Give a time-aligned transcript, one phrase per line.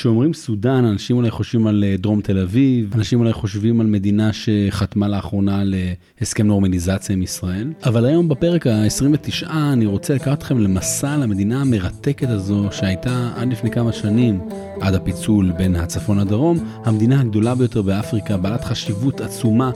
[0.00, 4.30] כשאומרים סודאן, אנשים אולי חושבים על אה, דרום תל אביב, אנשים אולי חושבים על מדינה
[4.32, 7.72] שחתמה לאחרונה על אה, נורמליזציה עם ישראל.
[7.84, 13.70] אבל היום בפרק ה-29 אני רוצה לקחת אתכם למסע למדינה המרתקת הזו שהייתה עד לפני
[13.70, 14.40] כמה שנים,
[14.80, 19.70] עד הפיצול בין הצפון לדרום, המדינה הגדולה ביותר באפריקה, בעלת חשיבות עצומה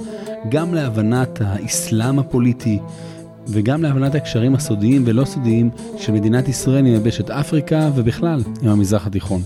[0.48, 2.78] גם להבנת האסלאם הפוליטי.
[3.48, 9.06] וגם להבנת הקשרים הסודיים ולא סודיים של מדינת ישראל עם יבשת אפריקה ובכלל עם המזרח
[9.06, 9.42] התיכון.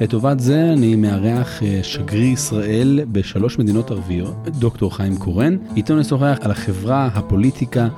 [0.00, 5.56] לטובת זה אני מארח אה, שגריר ישראל בשלוש מדינות ערביות, דוקטור חיים קורן.
[5.76, 7.88] איתו נשוחח על החברה, הפוליטיקה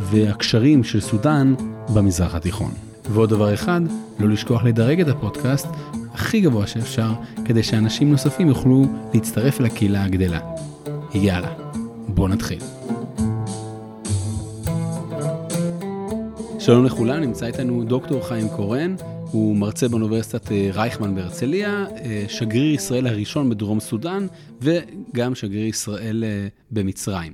[0.00, 1.54] והקשרים של סודאן
[1.94, 2.70] במזרח התיכון.
[3.10, 3.80] ועוד דבר אחד,
[4.18, 5.66] לא לשכוח לדרג את הפודקאסט
[6.14, 7.12] הכי גבוה שאפשר,
[7.44, 8.84] כדי שאנשים נוספים יוכלו
[9.14, 10.40] להצטרף לקהילה הגדלה.
[11.14, 11.52] יאללה,
[12.08, 12.58] בואו נתחיל.
[16.58, 18.94] שלום לכולם, נמצא איתנו דוקטור חיים קורן,
[19.34, 24.26] הוא מרצה באוניברסיטת אה, רייכמן בהרצליה, אה, שגריר ישראל הראשון בדרום סודאן,
[24.60, 27.32] וגם שגריר ישראל אה, במצרים.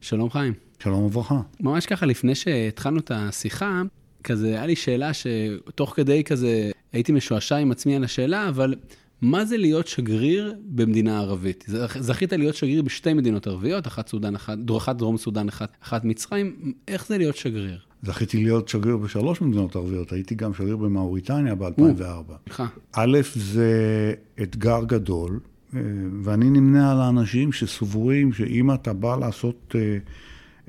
[0.00, 0.52] שלום חיים.
[0.82, 1.40] שלום וברכה.
[1.60, 3.82] ממש ככה, לפני שהתחלנו את השיחה,
[4.24, 8.74] כזה, היה לי שאלה שתוך כדי כזה הייתי משועשע עם עצמי על השאלה, אבל
[9.22, 11.64] מה זה להיות שגריר במדינה ערבית?
[11.98, 16.72] זכית להיות שגריר בשתי מדינות ערביות, אחת סודאן, אחת, אחת דרום סודאן, אחת, אחת מצרים,
[16.88, 17.91] איך זה להיות שגריר?
[18.02, 22.52] זכיתי להיות שגריר בשלוש מדינות ערביות, הייתי גם שגריר במאוריטניה ב-2004.
[22.92, 25.40] א', זה אתגר גדול,
[25.74, 25.80] אה,
[26.22, 29.98] ואני נמנה על האנשים שסבורים שאם אתה בא לעשות אה,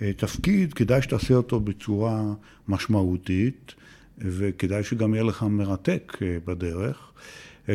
[0.01, 2.33] אה, תפקיד, כדאי שתעשה אותו בצורה
[2.67, 3.73] משמעותית,
[4.17, 6.97] וכדאי שגם יהיה לך מרתק בדרך.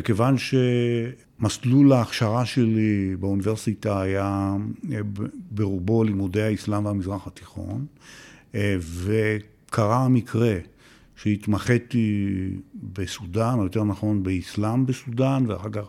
[0.05, 4.57] כיוון שמסלול ההכשרה שלי באוניברסיטה היה
[5.51, 7.87] ברובו לימודי האסלאם והמזרח התיכון,
[8.81, 10.55] וקרה המקרה
[11.17, 12.29] שהתמחיתי
[12.93, 15.89] בסודאן, או יותר נכון באסלאם בסודאן, ואחר כך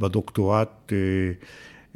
[0.00, 0.96] בדוקטורט אה,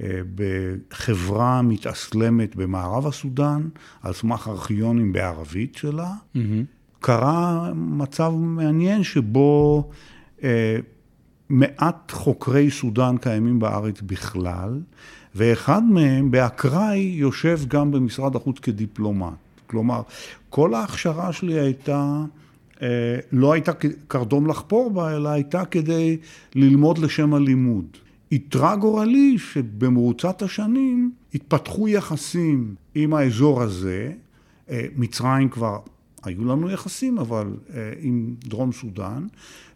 [0.01, 3.69] אה, בחברה מתאסלמת במערב הסודאן,
[4.03, 6.11] על סמך ארכיונים בערבית שלה.
[6.37, 6.39] Mm-hmm.
[7.01, 9.91] קרה מצב מעניין שבו
[10.43, 10.77] אה,
[11.49, 14.81] מעט חוקרי סודאן קיימים בארץ בכלל,
[15.35, 19.44] ואחד מהם באקראי יושב גם במשרד החוץ כדיפלומט.
[19.75, 20.03] כלומר,
[20.51, 22.25] כל ההכשרה שלי הייתה,
[22.83, 22.89] אה,
[23.33, 23.73] לא הייתה
[24.09, 26.17] קרדום לחפור בה, אלא הייתה כדי
[26.55, 27.85] ללמוד לשם הלימוד.
[28.33, 34.13] איתרע גורלי שבמרוצת השנים התפתחו יחסים עם האזור הזה,
[34.71, 35.79] אה, מצרים כבר
[36.25, 39.27] היו לנו יחסים, אבל אה, עם דרום סודאן,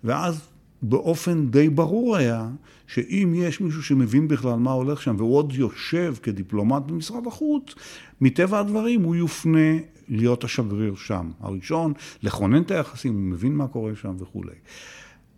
[0.04, 0.40] ואז
[0.82, 2.48] באופן די ברור היה
[2.88, 7.74] שאם יש מישהו שמבין בכלל מה הולך שם והוא עוד יושב כדיפלומט במשרד החוץ,
[8.20, 9.78] מטבע הדברים הוא יופנה
[10.08, 11.30] להיות השגריר שם.
[11.40, 14.54] הראשון, לכונן את היחסים, הוא מבין מה קורה שם וכולי.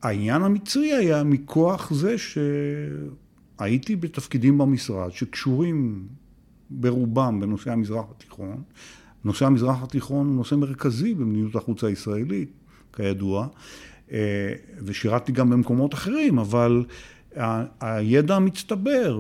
[0.03, 2.15] העניין המצרי היה מכוח זה
[3.59, 6.07] שהייתי בתפקידים במשרד שקשורים
[6.71, 8.63] ברובם בנושא המזרח התיכון.
[9.25, 12.51] נושא המזרח התיכון הוא נושא מרכזי במדיניות החוץ הישראלית,
[12.93, 13.47] כידוע.
[14.13, 14.53] אה,
[14.85, 16.85] ושירתתי גם במקומות אחרים, אבל
[17.81, 19.19] הידע המצטבר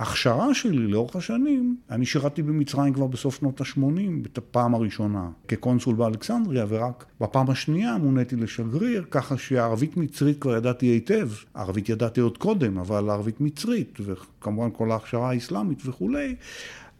[0.00, 5.94] וההכשרה שלי לאורך השנים, אני שירתתי במצרים כבר בסוף שנות ה-80, את הפעם הראשונה, כקונסול
[5.94, 12.38] באלכסנדריה, ורק בפעם השנייה מוניתי לשגריר, ככה שערבית מצרית כבר ידעתי היטב, ערבית ידעתי עוד
[12.38, 16.34] קודם, אבל ערבית מצרית, וכמובן כל ההכשרה האסלאמית וכולי,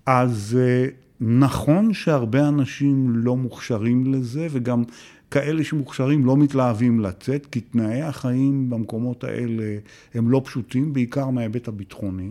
[0.07, 0.87] אז אה,
[1.21, 4.83] נכון שהרבה אנשים לא מוכשרים לזה, וגם
[5.31, 9.79] כאלה שמוכשרים לא מתלהבים לצאת, כי תנאי החיים במקומות האלה
[10.15, 12.31] הם לא פשוטים, בעיקר מההיבט הביטחוני.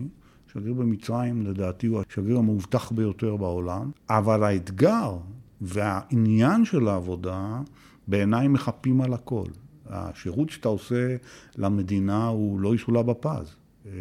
[0.52, 5.16] שגריר במצרים לדעתי הוא השגריר המאובטח ביותר בעולם, אבל האתגר
[5.60, 7.60] והעניין של העבודה
[8.08, 9.46] בעיניי מחפים על הכל.
[9.86, 11.16] השירות שאתה עושה
[11.56, 13.56] למדינה הוא לא יסולא בפז.
[13.86, 13.92] אה,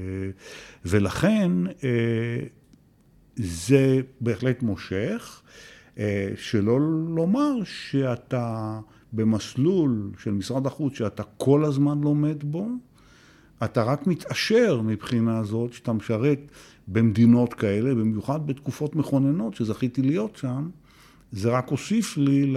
[0.86, 1.52] ולכן
[1.84, 2.40] אה,
[3.36, 5.42] זה בהחלט מושך.
[6.00, 6.80] אה, שלא
[7.16, 8.80] לומר שאתה
[9.14, 12.68] במסלול של משרד החוץ שאתה כל הזמן לומד בו,
[13.64, 16.40] אתה רק מתעשר מבחינה זאת שאתה משרת
[16.88, 20.70] במדינות כאלה, במיוחד בתקופות מכוננות שזכיתי להיות שם,
[21.32, 22.54] זה רק הוסיף לי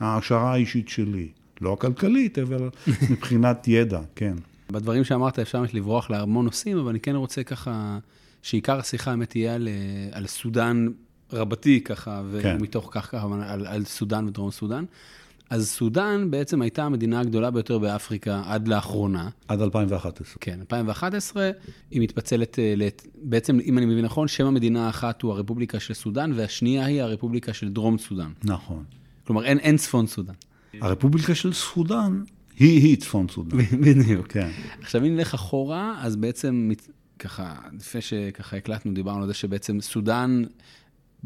[0.00, 1.28] להעשרה האישית שלי.
[1.60, 2.68] לא הכלכלית, אבל
[3.10, 4.34] מבחינת ידע, כן.
[4.70, 7.98] בדברים שאמרת אפשר לברוח להמון נושאים, אבל אני כן רוצה ככה,
[8.42, 10.86] שעיקר השיחה באמת יהיה על, אה, על סודאן
[11.34, 12.56] רבתי ככה, כן.
[12.60, 14.84] ומתוך כך ככה על, על סודאן ודרום סודאן.
[15.50, 19.28] אז סודאן בעצם הייתה המדינה הגדולה ביותר באפריקה עד לאחרונה.
[19.48, 20.36] עד 2011.
[20.40, 21.50] כן, 2011,
[21.90, 22.74] היא מתפצלת, אה,
[23.22, 27.52] בעצם, אם אני מבין נכון, שם המדינה האחת הוא הרפובליקה של סודאן, והשנייה היא הרפובליקה
[27.52, 28.32] של דרום סודאן.
[28.44, 28.84] נכון.
[29.26, 30.34] כלומר, אין, אין צפון סודאן.
[30.80, 32.22] הרפובליקה של סודאן
[32.58, 33.58] היא-היא צפון סודאן.
[33.84, 34.32] בדיוק.
[34.32, 34.50] כן.
[34.80, 36.70] עכשיו, אם נלך אחורה, אז בעצם,
[37.18, 40.44] ככה, לפני שככה הקלטנו, דיברנו על זה שבעצם סודאן,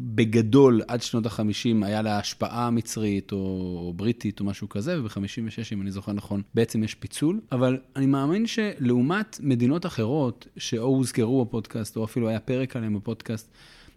[0.01, 5.81] בגדול, עד שנות ה-50 היה לה השפעה מצרית או בריטית או משמשהו כזה, וב-56, אם
[5.81, 7.39] אני זוכר נכון, בעצם יש פיצול.
[7.51, 13.51] אבל אני מאמין שלעומת מדינות אחרות, שאו הוזכרו בפודקאסט, או אפילו היה פרק עליהם בפודקאסט,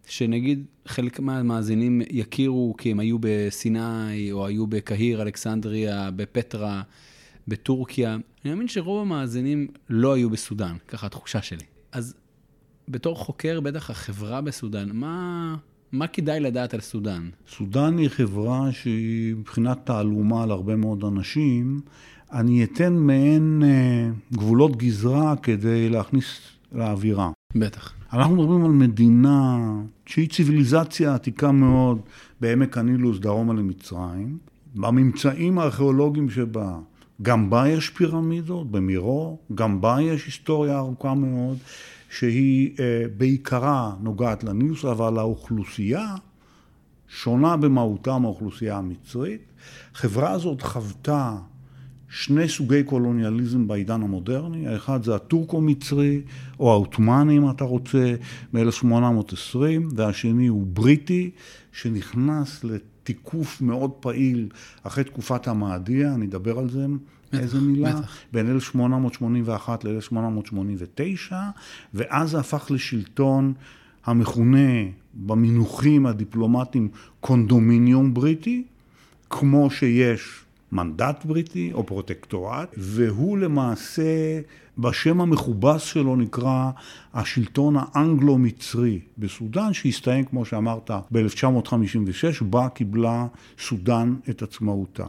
[0.08, 6.82] שנגיד חלק מהמאזינים יכירו כי הם היו בסיני, או היו בקהיר, אלכסנדריה, בפטרה,
[7.48, 8.14] בטורקיה.
[8.14, 11.64] אני מאמין שרוב המאזינים לא היו בסודאן, ככה התחושה שלי.
[11.92, 12.14] אז
[12.88, 15.56] בתור חוקר, בטח החברה בסודאן, מה,
[15.92, 17.28] מה כדאי לדעת על סודאן?
[17.48, 21.80] סודאן היא חברה שהיא מבחינת תעלומה להרבה מאוד אנשים.
[22.32, 26.40] אני אתן מעין אה, גבולות גזרה כדי להכניס
[26.72, 27.30] לאווירה.
[27.54, 27.92] בטח.
[28.12, 29.58] אנחנו מדברים על מדינה
[30.06, 32.00] שהיא ציוויליזציה עתיקה מאוד
[32.40, 34.38] בעמק הנילוס דרומה למצרים.
[34.74, 36.78] בממצאים הארכיאולוגיים שבה,
[37.22, 41.58] גם בה יש פירמידות, במירו, גם בה יש היסטוריה ארוכה מאוד,
[42.18, 46.14] שהיא אה, בעיקרה נוגעת לנילוס, אבל האוכלוסייה
[47.08, 49.40] שונה במהותה מהאוכלוסייה המצרית.
[49.94, 51.36] החברה הזאת חוותה
[52.08, 56.20] שני סוגי קולוניאליזם בעידן המודרני, האחד זה הטורקו-מצרי,
[56.60, 58.14] או העות'מאני אם אתה רוצה,
[58.52, 59.56] מ-1820,
[59.96, 61.30] והשני הוא בריטי,
[61.72, 64.48] שנכנס לתיקוף מאוד פעיל
[64.82, 66.86] אחרי תקופת המאדיה, אני אדבר על זה
[67.32, 68.16] איזה מילה, בטח.
[68.32, 71.32] בין 1881 ל-1889,
[71.94, 73.52] ואז זה הפך לשלטון
[74.04, 74.82] המכונה
[75.14, 76.88] במינוחים הדיפלומטיים
[77.20, 78.64] קונדומיניום בריטי,
[79.30, 84.40] כמו שיש מנדט בריטי או פרוטקטורט, והוא למעשה,
[84.78, 86.70] בשם המכובס שלו נקרא
[87.14, 93.26] השלטון האנגלו-מצרי בסודאן, שהסתיים, כמו שאמרת, ב-1956, בה קיבלה
[93.58, 95.06] סודאן את עצמאותה.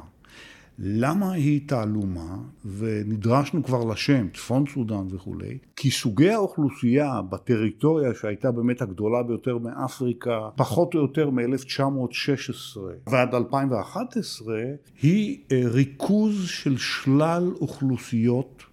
[0.80, 2.38] למה היא תעלומה,
[2.78, 10.50] ונדרשנו כבר לשם, צפון סודאן וכולי, כי סוגי האוכלוסייה בטריטוריה שהייתה באמת הגדולה ביותר מאפריקה,
[10.56, 12.78] פחות או יותר מ-1916
[13.08, 14.56] ועד 2011,
[15.02, 18.64] היא אה, ריכוז של שלל אוכלוסיות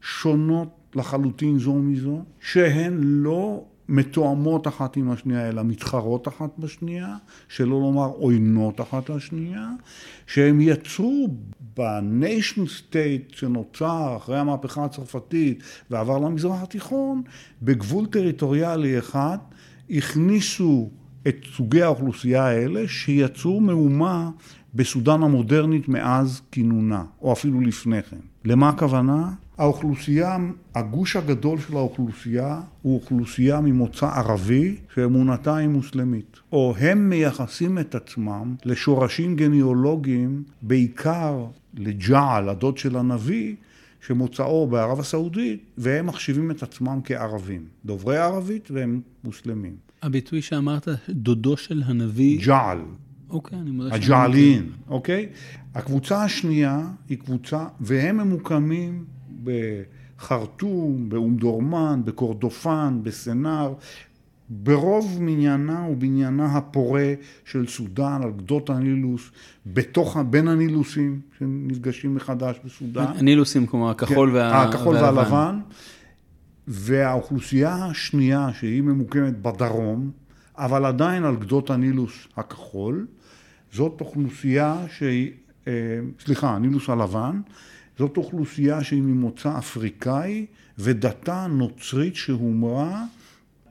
[0.00, 7.16] שונות לחלוטין זו מזו, שהן לא מתואמות אחת עם השנייה, אלא מתחרות אחת בשנייה,
[7.48, 9.68] שלא לומר עוינות אחת לשנייה,
[10.26, 11.28] שהם יצרו
[11.76, 17.22] ב nation state שנוצר אחרי המהפכה הצרפתית ועבר למזרח התיכון,
[17.62, 19.38] בגבול טריטוריאלי אחד,
[19.90, 20.90] הכניסו
[21.28, 24.30] את סוגי האוכלוסייה האלה שיצרו מהומה
[24.74, 28.16] בסודאן המודרנית מאז כינונה, או אפילו לפני כן.
[28.44, 29.32] למה הכוונה?
[29.60, 30.36] האוכלוסייה,
[30.74, 36.36] הגוש הגדול של האוכלוסייה הוא אוכלוסייה ממוצא ערבי שאמונתה היא מוסלמית.
[36.52, 43.54] או הם מייחסים את עצמם לשורשים גניאולוגיים, בעיקר לג'על, הדוד של הנביא,
[44.06, 47.64] שמוצאו בערב הסעודית, והם מחשיבים את עצמם כערבים.
[47.84, 49.76] דוברי ערבית והם מוסלמים.
[50.02, 52.78] הביטוי שאמרת, דודו של הנביא, ג'על.
[53.30, 55.28] אוקיי, אני מודה הג'עלין, אוקיי?
[55.74, 59.04] הקבוצה השנייה היא קבוצה, והם ממוקמים
[59.44, 63.74] בחרטום, באום דורמן, בקורדופן, בסנאר,
[64.48, 69.30] ברוב מניינה ובניינה הפורה של סודאן, על גדות הנילוס,
[69.66, 73.04] בתוך, בין הנילוסים שנפגשים מחדש בסודאן.
[73.16, 74.62] הנילוסים, כלומר, הכחול כן, וה...
[74.62, 75.60] הכחול והלבן.
[76.68, 80.10] והאוכלוסייה השנייה, שהיא ממוקמת בדרום,
[80.58, 83.06] אבל עדיין על גדות הנילוס הכחול,
[83.72, 85.30] זאת אוכלוסייה שהיא,
[85.68, 85.72] אה,
[86.24, 87.40] סליחה, הנילוס הלבן,
[88.00, 90.46] זאת אוכלוסייה שהיא ממוצא אפריקאי
[90.78, 93.04] ודתה נוצרית שהומרה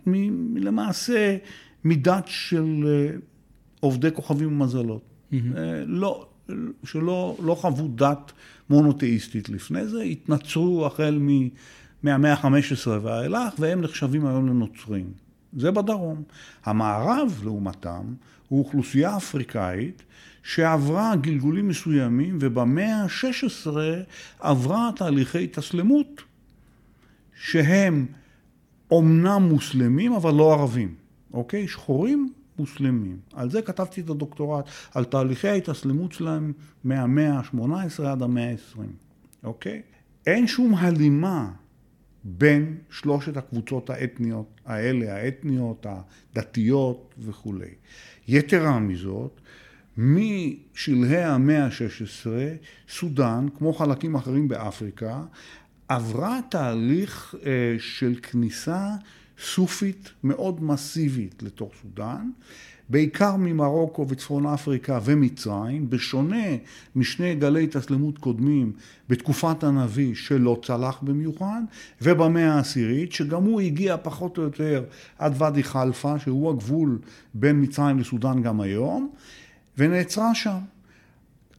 [0.08, 1.38] מ- למעשה
[1.84, 3.18] מדת של אה,
[3.80, 5.02] עובדי כוכבים ומזלות.
[5.02, 5.36] Mm-hmm.
[5.86, 6.28] לא,
[6.84, 8.32] שלא לא חוו דת
[8.70, 11.20] מונותאיסטית לפני זה, התנצרו החל
[12.04, 15.12] מהמאה ה-15 ואילך, והם נחשבים היום לנוצרים.
[15.58, 16.24] זה בדרום.
[16.66, 18.14] המערב, לעומתם,
[18.48, 20.04] הוא אוכלוסייה אפריקאית
[20.44, 23.72] שעברה גלגולים מסוימים, ובמאה ה-16
[24.40, 26.22] עברה תהליכי התאסלמות,
[27.42, 28.06] שהם
[28.92, 30.96] אומנם מוסלמים, אבל לא ערבים,
[31.34, 31.68] אוקיי?
[31.68, 33.20] שחורים מוסלמים.
[33.34, 36.54] על זה כתבתי את הדוקטורט, על תהליכי ההתאסלמות שלהם
[36.84, 38.80] מהמאה ה-18 עד המאה ה-20,
[39.44, 39.82] אוקיי?
[40.28, 41.52] אין שום הלימה
[42.24, 47.70] בין שלושת הקבוצות האתניות האלה, האתניות, הדתיות וכולי.
[48.28, 49.42] יתרה מזאת,
[50.02, 52.30] משלהי המאה ה-16,
[52.90, 55.22] סודאן, כמו חלקים אחרים באפריקה,
[55.88, 57.36] עברה תהליך
[57.80, 58.88] של כניסה
[59.40, 62.30] סופית מאוד מסיבית לתוך סודאן,
[62.90, 66.46] בעיקר ממרוקו וצפון אפריקה ומצרים, בשונה
[66.96, 68.72] משני גלי התאסלמות קודמים
[69.10, 71.62] בתקופת הנביא שלא צלח במיוחד,
[72.02, 74.84] ובמאה העשירית, שגם הוא הגיע פחות או יותר
[75.18, 77.00] עד ואדי חלפה, שהוא הגבול
[77.34, 79.12] בין מצרים לסודאן גם היום,
[79.80, 80.60] ונעצרה שם.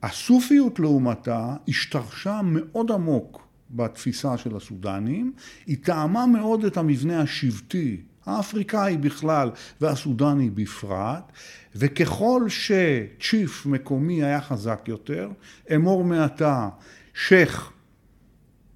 [0.02, 5.32] הסופיות לעומתה השתרשה מאוד עמוק בתפיסה של הסודנים,
[5.66, 9.50] היא טעמה מאוד את המבנה השבטי, האפריקאי בכלל
[9.80, 11.32] והסודני בפרט,
[11.74, 15.30] וככל שצ'יף מקומי היה חזק יותר,
[15.74, 16.68] אמור מעתה
[17.14, 17.72] שייח'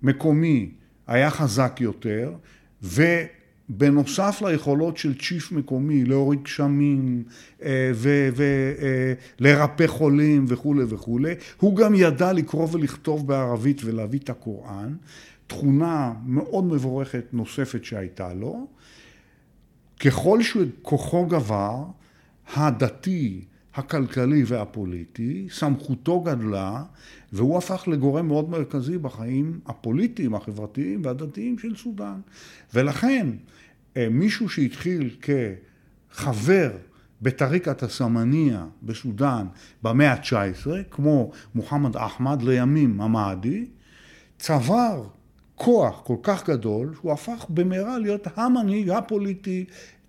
[0.02, 0.70] מקומי
[1.06, 2.32] היה חזק יותר,
[3.70, 7.24] ובנוסף ליכולות של צ'יף מקומי להוריד גשמים
[7.62, 7.92] אה,
[9.40, 14.94] ולרפא אה, חולים וכולי וכולי, הוא גם ידע לקרוא ולכתוב בערבית ולהביא את הקוראן,
[15.46, 18.66] תכונה מאוד מבורכת נוספת שהייתה לו.
[20.00, 21.84] ככל שכוחו גבר,
[22.54, 23.44] הדתי,
[23.74, 26.82] הכלכלי והפוליטי, סמכותו גדלה,
[27.32, 32.20] והוא הפך לגורם מאוד מרכזי בחיים הפוליטיים, החברתיים והדתיים של סודאן.
[32.74, 33.26] ולכן,
[33.96, 35.16] אה, מישהו שהתחיל
[36.10, 36.70] כחבר
[37.22, 39.46] בטריקת הסמניה בסודאן
[39.82, 43.66] במאה ה-19, כמו מוחמד אחמד, לימים המהדי,
[44.38, 45.04] צבר
[45.54, 49.64] כוח כל כך גדול, שהוא הפך במהרה להיות המנהיג הפוליטי,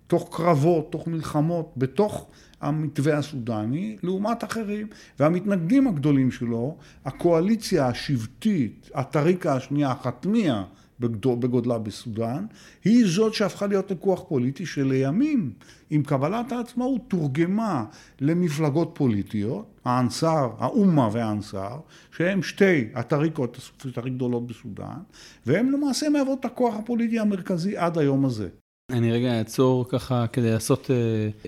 [0.08, 2.28] תוך קרבות, תוך מלחמות, בתוך
[2.66, 4.88] המתווה הסודני, לעומת אחרים.
[5.20, 10.64] והמתנגדים הגדולים שלו, הקואליציה השבטית, הטריקה השנייה, החתמיה,
[11.00, 12.46] בגודלה בסודאן,
[12.84, 15.54] היא זאת שהפכה להיות לכוח פוליטי שלימים,
[15.90, 17.86] עם קבלת העצמאות, תורגמה
[18.22, 21.80] למפלגות פוליטיות, האנסר, האומה והאנסר,
[22.18, 24.98] שהם שתי הטריקות הסופית הכי גדולות בסודאן,
[25.46, 28.50] והם למעשה מהוות את הכוח הפוליטי המרכזי עד היום הזה.
[28.92, 30.96] אני רגע אעצור ככה כדי לעשות אה,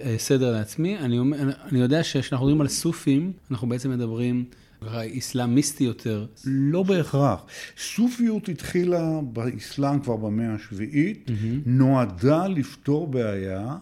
[0.03, 0.97] אה, סדר לעצמי.
[0.97, 1.19] אני,
[1.71, 4.45] אני יודע שכשאנחנו מדברים על סופים, אנחנו בעצם מדברים
[5.01, 6.25] איסלאמיסטי יותר.
[6.45, 7.45] לא בהכרח.
[7.77, 11.31] סופיות התחילה באסלאם כבר במאה השביעית, mm-hmm.
[11.65, 13.77] נועדה לפתור בעיה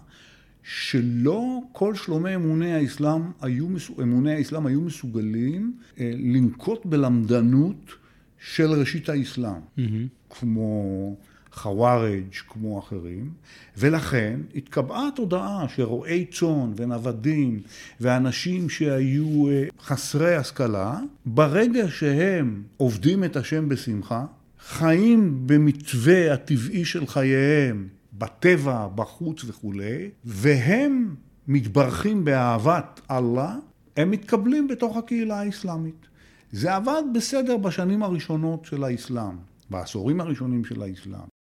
[0.64, 3.68] שלא כל שלומי אמוני האסלאם היו,
[4.02, 7.92] אמוני האסלאם היו מסוגלים אה, לנקוט בלמדנות
[8.40, 9.82] של ראשית האסלאם, mm-hmm.
[10.30, 11.16] כמו
[11.56, 13.30] חווארג' כמו אחרים,
[13.78, 17.60] ולכן התקבעה תודעה שרועי צאן ונוודים
[18.02, 24.26] ואנשים שהיו אה, חסרי השכלה, ברגע שהם עובדים את השם בשמחה,
[24.60, 31.16] חיים במתווה הטבעי של חייהם, בטבע, בחוץ וכולי, והם
[31.48, 33.56] מתברכים באהבת אללה,
[33.98, 36.08] הם מתקבלים בתוך הקהילה האסלאמית.
[36.52, 39.36] זה עבד בסדר בשנים הראשונות של האסלאם,
[39.70, 41.35] בעשורים הראשונים של האסלאם.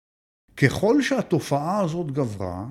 [0.61, 2.65] ככל שהתופעה הזאת גברה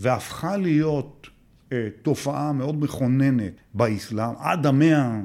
[0.00, 1.28] והפכה להיות
[1.72, 5.20] אה, תופעה מאוד מכוננת באסלאם, עד המאה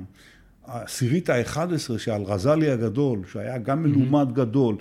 [0.65, 4.75] העשירית האחד עשרה שעל רזלי הגדול, שהיה גם מלומד גדול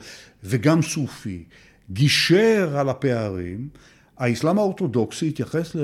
[0.44, 1.44] וגם סופי,
[1.90, 3.68] גישר על הפערים,
[4.18, 5.76] האסלאם האורתודוקסי התייחס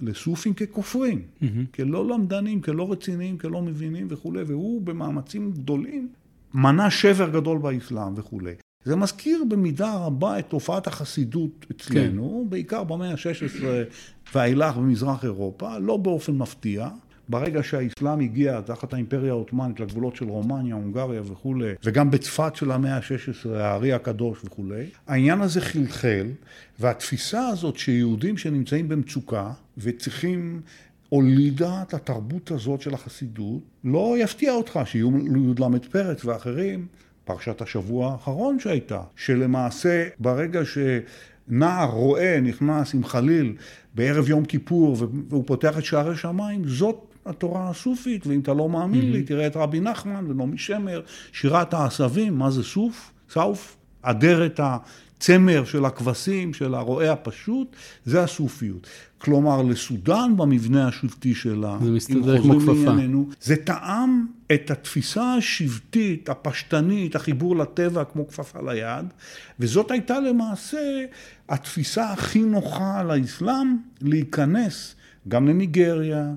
[0.00, 1.46] לסופים ככופרים, mm-hmm.
[1.74, 6.08] כלא למדנים, כלא רציניים, כלא מבינים וכולי, והוא במאמצים גדולים
[6.54, 8.54] מנע שבר גדול באסלאם וכולי.
[8.84, 12.50] זה מזכיר במידה רבה את תופעת החסידות אצלנו, כן.
[12.50, 13.64] בעיקר במאה ה-16
[14.34, 16.88] ואילך במזרח אירופה, לא באופן מפתיע.
[17.28, 22.96] ברגע שהאסלאם הגיע תחת האימפריה העות'מאנית לגבולות של רומניה, הונגריה וכולי, וגם בצפת של המאה
[22.96, 26.26] ה-16, הארי הקדוש וכולי, העניין הזה חלחל,
[26.80, 30.60] והתפיסה הזאת שיהודים שנמצאים במצוקה וצריכים
[31.08, 36.86] הולידה את התרבות הזאת של החסידות, לא יפתיע אותך שיהיו י"ל פרץ ואחרים
[37.24, 43.54] פרשת השבוע האחרון שהייתה, שלמעשה ברגע שנער רועה נכנס עם חליל
[43.94, 44.96] בערב יום כיפור
[45.28, 49.12] והוא פותח את שערי שמיים, זאת התורה הסופית, ואם אתה לא מאמין mm-hmm.
[49.12, 51.00] לי, תראה את רבי נחמן ונעמי שמר,
[51.32, 53.12] שירת העשבים, מה זה סוף?
[53.30, 53.76] סוף?
[54.02, 54.60] אדרת
[55.22, 58.86] הצמר של הכבשים, של הרועה הפשוט, זה הסופיות.
[59.18, 62.90] כלומר, לסודאן במבנה השבטי שלה, זה מסתדר כמו כפפה.
[63.40, 69.06] זה טעם את התפיסה השבטית, הפשטנית, החיבור לטבע כמו כפפה ליד,
[69.60, 71.04] וזאת הייתה למעשה
[71.48, 74.94] התפיסה הכי נוחה לאסלאם להיכנס
[75.28, 76.30] גם לניגריה,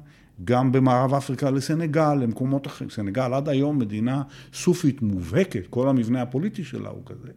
[0.43, 2.89] גם במערב אפריקה לסנגל, למקומות אחרים.
[2.89, 4.21] סנגל עד היום מדינה
[4.53, 7.29] סופית מובהקת, כל המבנה הפוליטי שלה הוא כזה.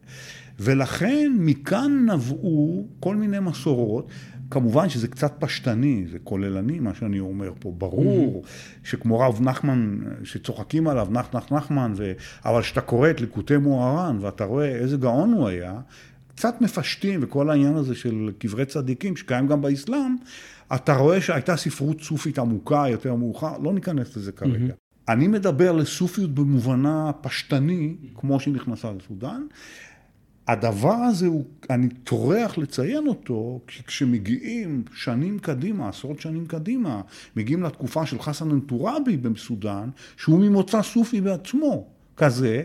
[0.59, 4.09] ולכן מכאן נבעו כל מיני מסורות.
[4.51, 8.89] כמובן שזה קצת פשטני, זה כוללני מה שאני אומר פה, ברור mm-hmm.
[8.89, 12.13] שכמו רב נחמן, שצוחקים עליו, נח נח נחמן, ו...
[12.45, 15.81] אבל כשאתה קורא את ליקוטי מוהר"ן ואתה רואה איזה גאון הוא היה,
[16.35, 20.17] קצת מפשטים, וכל העניין הזה של קברי צדיקים, שקיים גם באסלאם,
[20.75, 24.75] אתה רואה שהייתה ספרות סופית עמוקה יותר מאוחר, לא ניכנס לזה כרגע.
[24.75, 25.13] Mm-hmm.
[25.13, 29.43] אני מדבר לסופיות במובנה פשטני, כמו שהיא נכנסה לסודאן.
[30.49, 37.01] הדבר הזה, הוא, אני טורח לציין אותו, כי כשמגיעים שנים קדימה, עשרות שנים קדימה,
[37.37, 41.87] מגיעים לתקופה של חסן אנטורבי בסודאן, שהוא ממוצא סופי בעצמו,
[42.17, 42.63] כזה,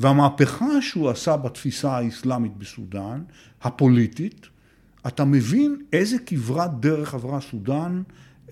[0.00, 3.22] והמהפכה שהוא עשה בתפיסה האסלאמית בסודאן,
[3.62, 4.46] הפוליטית,
[5.06, 8.02] אתה מבין איזה כברת דרך עברה סודאן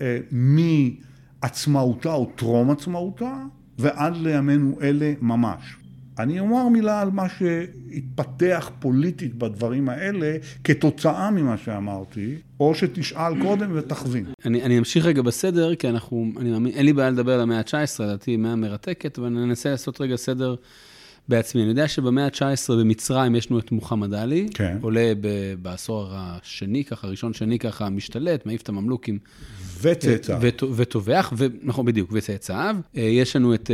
[0.01, 3.43] אה, מעצמאותה או טרום עצמאותה
[3.79, 5.80] ועד לימינו אלה ממש.
[6.19, 13.71] אני אומר מילה על מה שהתפתח פוליטית בדברים האלה כתוצאה ממה שאמרתי, או שתשאל קודם
[13.75, 14.25] ותכווין.
[14.45, 17.57] אני, אני אמשיך רגע בסדר, כי אנחנו, אני מאמין, אין לי בעיה לדבר על המאה
[17.57, 20.55] ה-19, לדעתי מאה מרתקת, אבל אני אנסה לעשות רגע סדר
[21.27, 21.61] בעצמי.
[21.61, 24.77] אני יודע שבמאה ה-19 במצרים יש לנו את מוחמד עלי, כן.
[24.81, 29.19] עולה ב- בעשור השני, ככה, ראשון שני ככה, משתלט, מעיף את הממלוכים.
[29.81, 30.39] וצאצאיו.
[30.75, 32.75] וטובח, נכון, בדיוק, וצאצאיו.
[32.97, 33.71] אה, יש לנו את...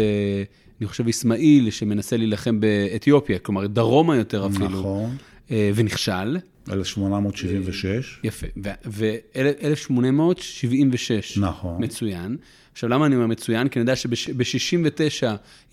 [0.82, 4.80] אני חושב, אסמאעיל, שמנסה להילחם באתיופיה, כלומר, דרומה יותר אפילו.
[4.80, 5.16] נכון.
[5.52, 6.38] אה, ונכשל.
[6.72, 8.20] 1876.
[8.24, 8.48] יפה,
[8.86, 11.40] ו-1876.
[11.40, 11.84] נכון.
[11.84, 12.38] מצוין.
[12.72, 13.68] עכשיו, למה אני אומר מצוין?
[13.68, 15.24] כי אני יודע שב-69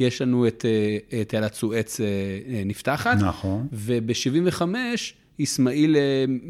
[0.00, 0.64] יש לנו את
[1.12, 2.06] אה, תעלת סואץ אה,
[2.66, 3.16] נפתחת.
[3.20, 3.66] נכון.
[3.72, 4.62] וב-75...
[5.42, 5.96] אסמאעיל,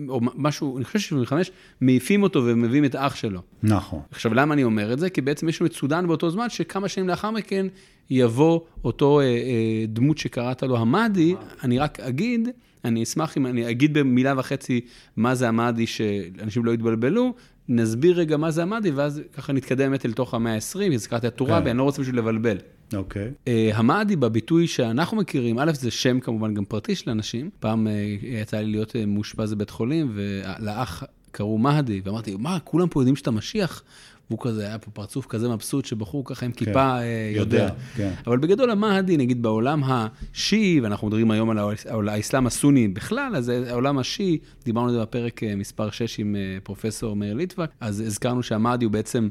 [0.08, 1.32] או משהו, אני חושב ש-75,
[1.80, 3.40] מעיפים אותו ומביאים את אח שלו.
[3.62, 4.00] נכון.
[4.10, 5.10] עכשיו, למה אני אומר את זה?
[5.10, 7.66] כי בעצם יש לנו את סודאן באותו זמן, שכמה שנים לאחר מכן
[8.10, 12.48] יבוא אותו אה, אה, דמות שקראת לו המאדי, אני רק אגיד,
[12.84, 14.80] אני אשמח אם אני אגיד במילה וחצי
[15.16, 17.34] מה זה המאדי, שאנשים לא יתבלבלו,
[17.68, 21.34] נסביר רגע מה זה המאדי, ואז ככה נתקדם באמת אל תוך המאה ה-20, הזכרתי את
[21.34, 21.70] טוראבי, כן.
[21.70, 22.56] אני לא רוצה בשביל לבלבל.
[22.96, 23.28] אוקיי.
[23.28, 23.48] Okay.
[23.48, 27.50] Uh, המאדי בביטוי שאנחנו מכירים, א', זה שם כמובן גם פרטי של אנשים.
[27.60, 27.90] פעם uh,
[28.26, 33.16] יצא לי להיות uh, מאושפז בבית חולים, ולאח קראו מהדי, ואמרתי, מה, כולם פה יודעים
[33.16, 33.82] שאתה משיח?
[34.30, 37.56] והוא כזה, היה פה פרצוף כזה מבסוט, שבחור ככה עם כן, כיפה כן, יודע.
[37.56, 38.12] יודע כן.
[38.26, 41.50] אבל בגדול המהדי, נגיד בעולם השיעי, ואנחנו מדברים היום
[41.88, 47.16] על האסלאם הסוני בכלל, אז העולם השיעי, דיברנו על זה בפרק מספר 6 עם פרופסור
[47.16, 49.28] מאיר ליטבק, אז הזכרנו שהמהדי הוא בעצם...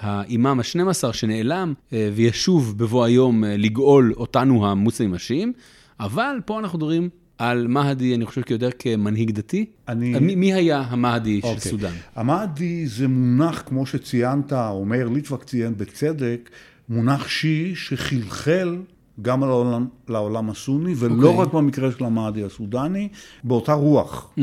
[0.00, 5.52] האימאם ה-12 שנעלם וישוב בבוא היום לגאול אותנו המוסלמים השיעים,
[6.00, 9.66] אבל פה אנחנו מדברים על מהדי, אני חושב כיותר כמנהיג דתי.
[9.88, 10.18] אני...
[10.18, 11.46] מי, מי היה המהדי okay.
[11.46, 11.70] של אוקיי.
[11.70, 11.92] סודאן?
[12.14, 16.50] המהדי זה מונח, כמו שציינת, או מאיר ליטבק ציין בצדק,
[16.88, 18.78] מונח שיעי שחלחל
[19.22, 21.26] גם לעולם, לעולם הסוני, ולא okay.
[21.26, 21.42] אוקיי.
[21.42, 23.08] רק במקרה של המהדי הסודני,
[23.44, 24.42] באותה רוח mm-hmm.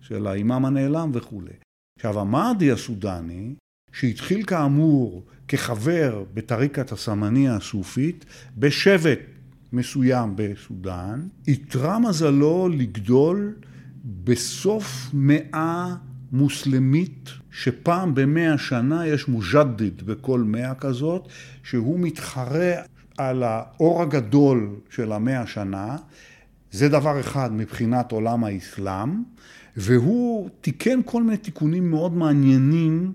[0.00, 1.52] של האימאם הנעלם וכולי.
[1.98, 3.54] עכשיו, המהדי הסודני,
[3.92, 8.24] שהתחיל כאמור כחבר בטריקת הסמניה הסופית,
[8.58, 9.18] בשבט
[9.72, 13.54] מסוים בסודאן, איתרע מזלו לגדול
[14.24, 15.94] בסוף מאה
[16.32, 21.28] מוסלמית, שפעם במאה שנה יש מוג'דד בכל מאה כזאת,
[21.62, 22.72] שהוא מתחרה
[23.18, 25.96] על האור הגדול של המאה שנה,
[26.72, 29.22] זה דבר אחד מבחינת עולם האסלאם,
[29.76, 33.12] והוא תיקן כל מיני תיקונים מאוד מעניינים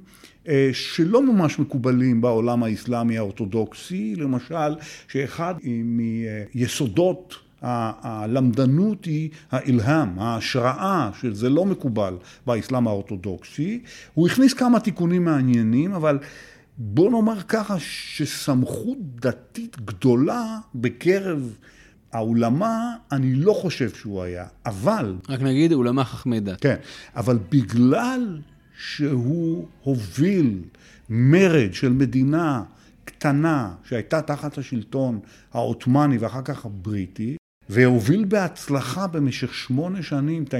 [0.73, 4.75] שלא ממש מקובלים בעולם האסלאמי האורתודוקסי, למשל,
[5.07, 13.81] שאחד מיסודות הלמדנות היא האילהאם, ההשראה, שזה לא מקובל באסלאם האורתודוקסי.
[14.13, 16.19] הוא הכניס כמה תיקונים מעניינים, אבל
[16.77, 21.57] בוא נאמר ככה שסמכות דתית גדולה בקרב
[22.13, 25.15] האולמה, אני לא חושב שהוא היה, אבל...
[25.29, 26.61] רק נגיד, אולמה חכמי דת.
[26.61, 26.75] כן,
[27.15, 28.37] אבל בגלל
[28.77, 30.59] שהוא הוביל
[31.09, 32.63] מרד של מדינה
[33.05, 35.19] קטנה שהייתה תחת השלטון
[35.53, 37.35] העות'מאני ואחר כך הבריטי,
[37.69, 40.53] והוביל בהצלחה במשך שמונה שנים את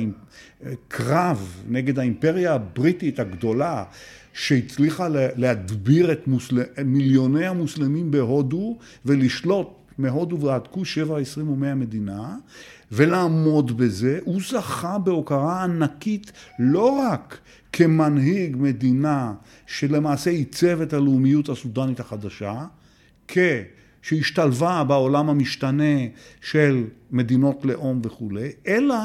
[0.64, 3.84] הקרב נגד האימפריה הבריטית הגדולה,
[4.34, 6.64] שהצליחה להדביר את מוסל...
[6.86, 12.36] מיליוני המוסלמים בהודו ולשלוט מהודו ועד כוש, שבע, עשרים ומאה מדינה,
[12.92, 17.40] ולעמוד בזה, הוא זכה בהוקרה ענקית לא רק
[17.78, 19.34] כמנהיג מדינה
[19.68, 22.66] שלמעשה עיצב את הלאומיות הסודנית החדשה,
[24.02, 26.00] שהשתלבה בעולם המשתנה
[26.42, 28.96] של מדינות לאום וכולי, אלא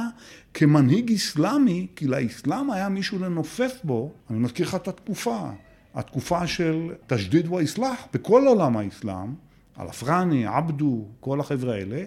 [0.54, 5.50] כמנהיג אסלאמי, כי לאסלאם היה מישהו לנופף בו, אני מזכיר לך את התקופה,
[5.94, 9.34] התקופה של תשדיד ואסלאח בכל עולם האסלאם,
[9.80, 12.04] אלפרני, עבדו, כל החבר'ה האלה,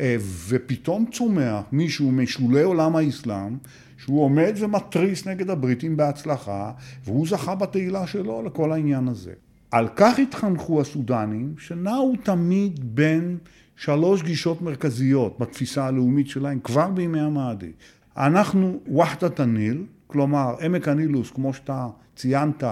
[0.00, 0.16] אה,
[0.48, 3.56] ופתאום צומח מישהו משולי עולם האסלאם,
[4.02, 6.72] שהוא עומד ומתריס נגד הבריטים בהצלחה,
[7.04, 9.32] והוא זכה בתהילה שלו לכל העניין הזה.
[9.70, 13.38] על כך התחנכו הסודנים, שנעו תמיד בין
[13.76, 17.72] שלוש גישות מרכזיות בתפיסה הלאומית שלהם, כבר בימי המאדי.
[18.16, 22.64] אנחנו וחדת הניל, כלומר עמק הנילוס, כמו שאתה ציינת,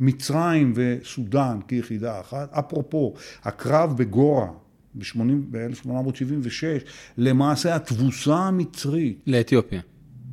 [0.00, 2.52] מצרים וסודאן כיחידה אחת.
[2.52, 4.46] אפרופו, הקרב בגורה
[4.94, 9.22] ב-1876, למעשה התבוסה המצרית.
[9.26, 9.80] לאתיופיה.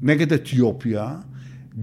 [0.02, 1.16] נגד אתיופיה,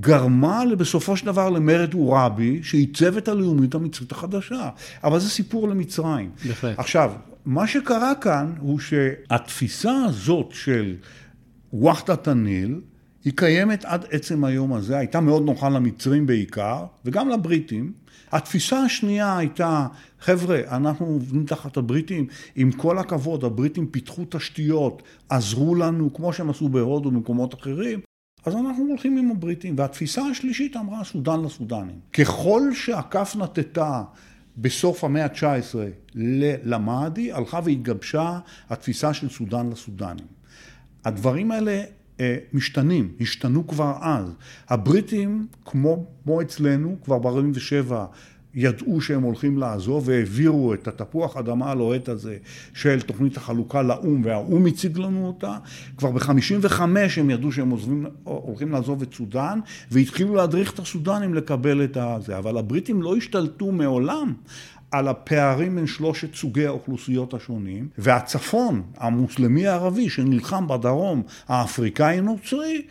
[0.01, 4.69] גרמה בסופו של דבר למרד עוראבי, שעיצב את הלאומיות המצרית החדשה.
[5.05, 6.31] אבל זה סיפור למצרים.
[6.49, 6.79] בהחלט.
[6.79, 7.13] עכשיו,
[7.45, 10.97] מה שקרה כאן הוא שהתפיסה הזאת של
[11.73, 12.81] ווחדת הניל,
[13.25, 17.93] היא קיימת עד עצם היום הזה, הייתה מאוד נוחה למצרים בעיקר, וגם לבריטים.
[18.33, 19.87] התפיסה השנייה הייתה,
[20.21, 26.51] חבר'ה, אנחנו עובדים תחת הבריטים, עם כל הכבוד, הבריטים פיתחו תשתיות, עזרו לנו, כמו שהם
[26.51, 28.01] עשו בהודו ובמקומות אחרים,
[28.45, 29.75] אז אנחנו הולכים עם הבריטים.
[29.79, 32.01] והתפיסה השלישית אמרה סודן לסודנים.
[32.13, 34.03] ככל שהכף נטטה
[34.57, 35.77] בסוף המאה ה-19
[36.65, 38.39] למאדי, הלכה והתגבשה
[38.71, 40.27] התפיסה של סודן לסודנים.
[41.05, 41.83] הדברים האלה
[42.53, 44.35] משתנים, השתנו כבר אז.
[44.69, 47.93] הבריטים, כמו, כמו אצלנו, כבר ב-47
[48.55, 52.37] ידעו שהם הולכים לעזוב והעבירו את התפוח אדמה הלוהט הזה
[52.75, 55.57] של תוכנית החלוקה לאו"ם והאו"ם הציג לנו אותה.
[55.97, 56.81] כבר ב-55
[57.17, 62.39] הם ידעו שהם עוזבים, הולכים לעזוב את סודאן והתחילו להדריך את הסודנים לקבל את הזה.
[62.39, 64.33] אבל הבריטים לא השתלטו מעולם
[64.91, 72.83] על הפערים בין שלושת סוגי האוכלוסיות השונים, והצפון המוסלמי הערבי שנלחם בדרום האפריקאי נוצרי,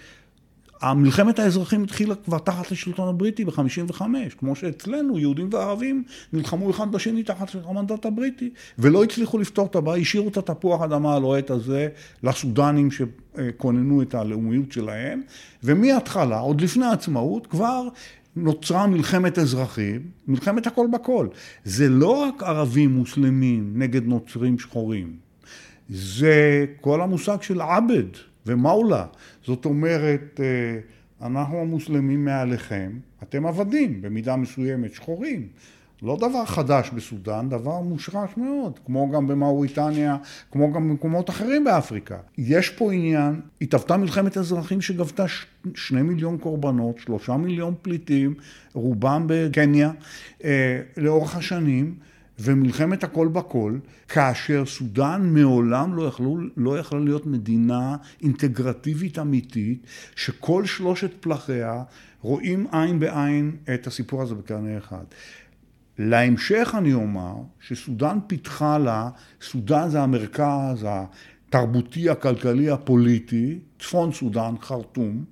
[0.82, 4.02] המלחמת האזרחים התחילה כבר תחת השלטון הבריטי ב-55,
[4.38, 10.02] כמו שאצלנו יהודים וערבים נלחמו אחד בשני תחת המנדט הבריטי, ולא הצליחו לפתור את הבעיה,
[10.02, 11.88] השאירו את התפוח האדמה הלוהט הזה
[12.24, 15.22] לסודנים שכוננו את הלאומיות שלהם,
[15.64, 17.88] ומההתחלה, עוד לפני העצמאות, כבר
[18.36, 21.28] נוצרה מלחמת אזרחים, מלחמת הכל בכל.
[21.64, 25.14] זה לא רק ערבים מוסלמים נגד נוצרים שחורים,
[25.90, 28.06] זה כל המושג של עבד
[28.46, 29.06] ומאולה.
[29.46, 30.80] זאת אומרת, אה,
[31.28, 32.92] אנחנו המוסלמים מעליכם,
[33.24, 35.48] אתם עבדים במידה מסוימת, שחורים.
[36.02, 40.18] לא דבר חדש בסודאן, דבר מושרש מאוד, כמו גם במאוריטניה,
[40.52, 42.18] כמו גם במקומות אחרים באפריקה.
[42.38, 45.26] יש פה עניין, התהוותה מלחמת אזרחים שגבתה
[45.76, 48.34] שני מיליון קורבנות, שלושה מיליון פליטים,
[48.74, 49.92] רובם בקניה,
[50.44, 51.96] אה, לאורך השנים.
[52.42, 60.66] ומלחמת הכל בכל, כאשר סודאן מעולם לא, יכלו, לא יכלה להיות מדינה אינטגרטיבית אמיתית, שכל
[60.66, 61.84] שלושת פלחיה
[62.22, 65.04] רואים עין בעין את הסיפור הזה בקרני אחד.
[66.00, 69.10] להמשך אני אומר שסודאן פיתחה לה,
[69.42, 75.24] סודאן זה המרכז התרבותי, הכלכלי, הפוליטי, צפון סודאן, חרטום,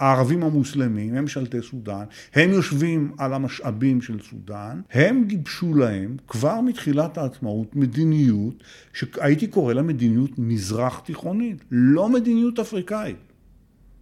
[0.00, 6.60] הערבים המוסלמים, הם שלטי סודאן, הם יושבים על המשאבים של סודאן, הם גיבשו להם כבר
[6.60, 8.62] מתחילת העצמאות מדיניות
[8.92, 13.16] שהייתי קורא לה מדיניות מזרח תיכונית, לא מדיניות אפריקאית.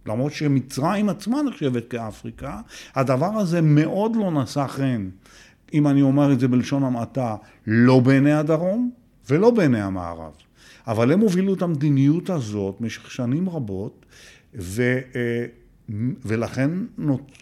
[0.05, 2.61] למרות שמצרים עצמה נחשבת כאפריקה,
[2.95, 5.09] הדבר הזה מאוד לא נשא חן
[5.73, 7.35] אם אני אומר את זה בלשון המעטה,
[7.67, 8.91] לא בעיני הדרום
[9.29, 10.31] ולא בעיני המערב.
[10.87, 14.05] אבל הם הובילו את המדיניות הזאת במשך שנים רבות,
[14.55, 15.45] ו, אה,
[16.25, 16.71] ולכן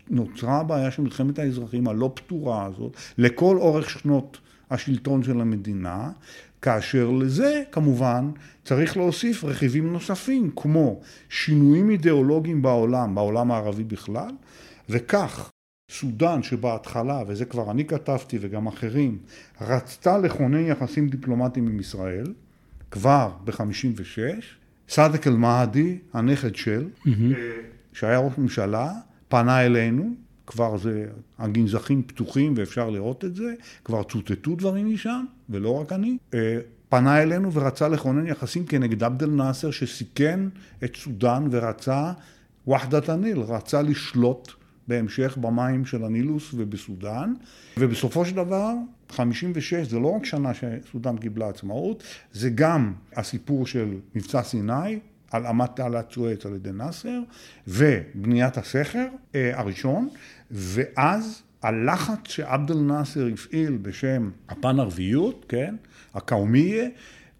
[0.09, 4.37] נוצרה הבעיה של מלחמת האזרחים הלא פתורה הזאת לכל אורך שנות
[4.71, 6.11] השלטון של המדינה,
[6.61, 8.31] כאשר לזה כמובן
[8.63, 14.31] צריך להוסיף רכיבים נוספים כמו שינויים אידיאולוגיים בעולם, בעולם הערבי בכלל,
[14.89, 15.49] וכך
[15.89, 19.17] סודאן שבהתחלה, וזה כבר אני כתבתי וגם אחרים,
[19.61, 22.33] רצתה לכונן יחסים דיפלומטיים עם ישראל,
[22.91, 24.19] כבר ב-56,
[24.89, 27.09] סאדק אל-מהדי, הנכד של, mm-hmm.
[27.93, 28.91] שהיה ראש ממשלה,
[29.27, 30.13] פנה אלינו,
[30.47, 31.07] כבר זה,
[31.39, 33.53] הגנזכים פתוחים ואפשר לראות את זה,
[33.85, 36.17] כבר צוטטו דברים משם, ולא רק אני.
[36.33, 40.39] אה, פנה אלינו ורצה לכונן יחסים כנגד עבד אל נאסר שסיכן
[40.83, 42.11] את סודאן ורצה
[42.67, 44.51] וחדת הניל, רצה לשלוט
[44.89, 47.33] בהמשך במים של הנילוס ובסודאן,
[47.77, 48.73] ובסופו של דבר,
[49.09, 54.99] 56 זה לא רק שנה שסודאן קיבלה עצמאות, זה גם הסיפור של מבצע סיני,
[55.31, 57.19] על אמת תעלת סואץ על ידי נאסר,
[57.67, 60.09] ובניית הסכר אה, הראשון,
[60.51, 65.75] ואז הלחץ שעבד אל נאסר הפעיל בשם הפן ערביות, כן,
[66.13, 66.87] הקאומיה,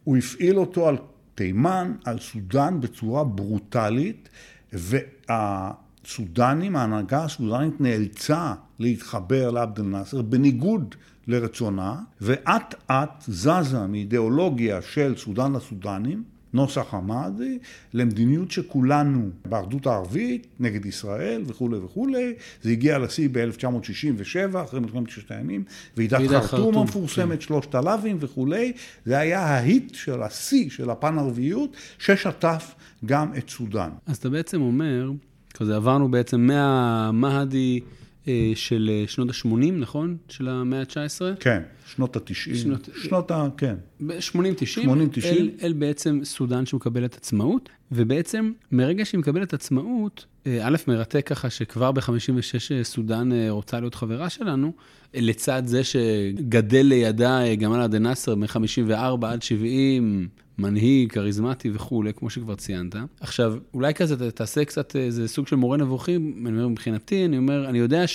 [0.04, 0.98] הוא הפעיל אותו על
[1.36, 4.30] תימן, על סודאן בצורה ברוטלית,
[4.74, 5.72] וה...
[6.06, 10.96] הסודנים, ההנהגה הסודנית נאלצה להתחבר לעבד אל-נאצר בניגוד
[11.28, 17.60] לרצונה, ואט אט זזה מאידיאולוגיה של סודן לסודנים, נוסח המאדי,
[17.94, 22.34] למדיניות שכולנו באחדות הערבית, נגד ישראל וכולי וכולי.
[22.62, 25.64] זה הגיע לשיא ב-1967, אחרי מלחמת ששת הימים,
[25.98, 27.42] ועידת חרטום המפורסמת, כן.
[27.42, 28.74] שלושת הלאווים וכולי.
[29.06, 33.90] זה היה ההיט של השיא של הפן ערביות, ששטף גם את סודאן.
[34.06, 35.12] אז אתה בעצם אומר,
[35.54, 37.80] כזה עברנו בעצם מהמהדי...
[38.28, 40.18] אה, של אה, שנות ה-80, נכון?
[40.30, 41.36] של המאה ה-19?
[41.40, 41.64] כן,
[41.96, 42.56] שנות ה-90.
[42.56, 43.48] שנות, שנות ה...
[43.58, 43.76] כן.
[44.02, 44.04] 80-90.
[44.04, 44.86] 80-90.
[45.26, 51.50] אל, אל בעצם סודאן שמקבלת עצמאות, ובעצם מרגע שהיא מקבלת עצמאות, אה, א', מרתק ככה
[51.50, 54.74] שכבר ב-56 סודאן רוצה להיות חברה שלנו,
[55.14, 62.56] לצד זה שגדל לידה גמל עדן נאסר מ-54 עד 70, מנהיג, כריזמטי וכולי, כמו שכבר
[62.56, 62.96] ציינת.
[63.20, 67.70] עכשיו, אולי כזה תעשה קצת איזה סוג של מורה נבוכים, אני אומר מבחינתי, אני אומר,
[67.70, 68.08] אני יודע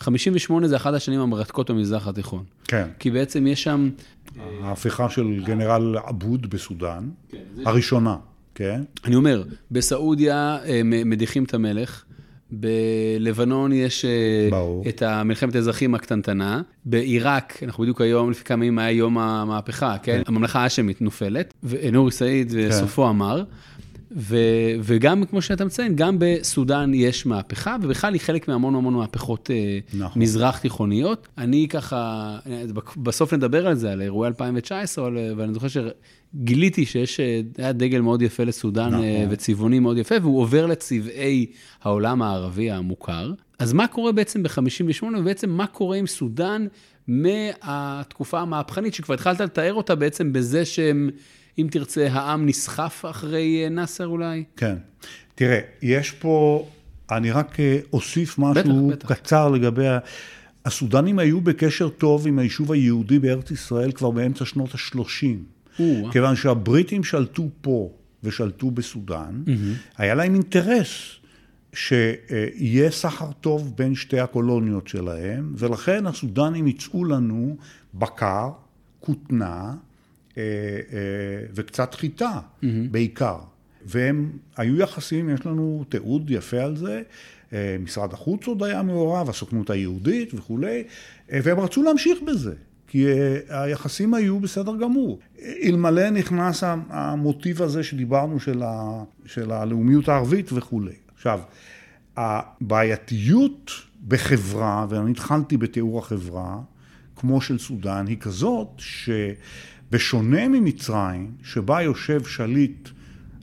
[0.00, 2.44] שב-58 זה אחת השנים המרתקות במזרח התיכון.
[2.68, 2.88] כן.
[2.98, 3.90] כי בעצם יש שם...
[4.62, 8.16] ההפיכה של גנרל עבוד בסודאן, כן, הראשונה,
[8.54, 8.82] כן?
[9.04, 12.04] אני אומר, בסעודיה אה, מדיחים את המלך.
[12.54, 14.84] בלבנון יש אה, ברור.
[14.88, 20.16] את מלחמת האזרחים הקטנטנה, בעיראק, אנחנו בדיוק היום, לפי כמה ימים היה יום המהפכה, כן?
[20.16, 20.22] כן.
[20.26, 23.08] הממלכה האשמית נופלת, ונורי סעיד וסופו כן.
[23.08, 23.42] אמר.
[24.16, 24.36] ו,
[24.80, 29.78] וגם, כמו שאתה מציין, גם בסודאן יש מהפכה, ובכלל היא חלק מהמון המון מהפכות אה,
[29.94, 30.22] נכון.
[30.22, 31.28] מזרח תיכוניות.
[31.38, 32.38] אני ככה,
[32.96, 35.68] בסוף נדבר על זה, על אירועי 2019, אבל אני זוכר
[36.34, 39.04] גיליתי שיש, אה, היה דגל מאוד יפה לסודאן נכון.
[39.04, 41.46] אה, וצבעוני מאוד יפה, והוא עובר לצבעי
[41.82, 43.32] העולם הערבי המוכר.
[43.58, 46.66] אז מה קורה בעצם ב-58, ובעצם מה קורה עם סודאן
[47.08, 51.10] מהתקופה המהפכנית, שכבר התחלת לתאר אותה בעצם בזה שהם,
[51.58, 54.44] אם תרצה, העם נסחף אחרי אה, נאסר אולי?
[54.56, 54.76] כן.
[55.34, 56.66] תראה, יש פה,
[57.10, 57.56] אני רק
[57.92, 59.12] אוסיף משהו בטח, בטח.
[59.12, 59.86] קצר לגבי...
[60.64, 65.82] הסודנים היו בקשר טוב עם היישוב היהודי בארץ ישראל כבר באמצע שנות ה-30.
[66.12, 67.90] כיוון שהבריטים שלטו פה
[68.22, 69.42] ושלטו בסודאן,
[69.98, 71.16] היה להם אינטרס
[71.74, 77.56] שיהיה סחר טוב בין שתי הקולוניות שלהם, ולכן הסודנים ייצאו לנו
[77.94, 78.50] בקר,
[79.00, 79.72] כותנה אה, אה,
[81.54, 82.40] וקצת חיטה
[82.90, 83.38] בעיקר.
[83.86, 87.02] והם היו יחסים, יש לנו תיעוד יפה על זה,
[87.52, 90.84] אה, משרד החוץ עוד היה מעורב, הסוכנות היהודית וכולי,
[91.28, 92.54] והם רצו להמשיך בזה.
[92.88, 95.18] כי אה, היחסים היו בסדר גמור.
[95.62, 100.94] אלמלא נכנס המוטיב הזה שדיברנו של, ה, של הלאומיות הערבית וכולי.
[101.14, 101.40] עכשיו,
[102.16, 103.70] הבעייתיות
[104.08, 106.58] בחברה, ואני התחלתי בתיאור החברה,
[107.16, 108.68] כמו של סודאן, היא כזאת
[109.92, 112.88] שבשונה ממצרים, שבה יושב שליט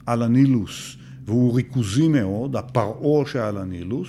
[0.06, 4.08] על הנילוס, והוא ריכוזי מאוד, הפרעה שעל הנילוס,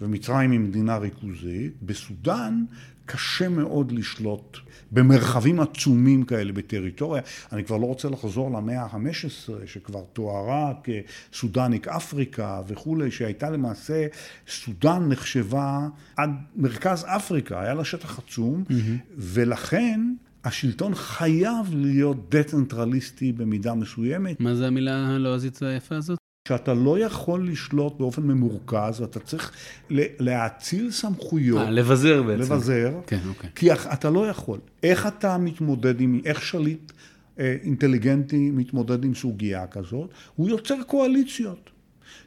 [0.00, 2.64] ומצרים היא מדינה ריכוזית, בסודאן
[3.06, 4.58] קשה מאוד לשלוט
[4.92, 7.22] במרחבים עצומים כאלה בטריטוריה.
[7.52, 14.06] אני כבר לא רוצה לחזור למאה ה-15, שכבר תוארה כסודניק אפריקה וכולי, שהייתה למעשה,
[14.48, 18.72] סודן נחשבה עד מרכז אפריקה, היה לה שטח עצום, mm-hmm.
[19.16, 20.00] ולכן
[20.44, 24.40] השלטון חייב להיות דצנטרליסטי במידה מסוימת.
[24.40, 26.18] מה זה המילה הלועזית היפה הזאת?
[26.48, 29.52] שאתה לא יכול לשלוט באופן ממורכז, ואתה צריך
[29.90, 31.60] להאציל סמכויות.
[31.66, 32.40] אה, לבזר בעצם.
[32.40, 33.00] לבזר.
[33.06, 33.50] כן, אוקיי.
[33.54, 34.58] כי אתה לא יכול.
[34.82, 36.92] איך אתה מתמודד עם, איך שליט
[37.38, 40.10] אה, אינטליגנטי מתמודד עם סוגיה כזאת?
[40.36, 41.70] הוא יוצר קואליציות.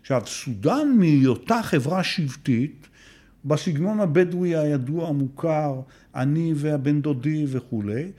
[0.01, 2.87] עכשיו, סודאן מהיותה חברה שבטית,
[3.45, 5.81] בסגנון הבדואי הידוע, המוכר,
[6.15, 8.11] אני והבן דודי וכולי,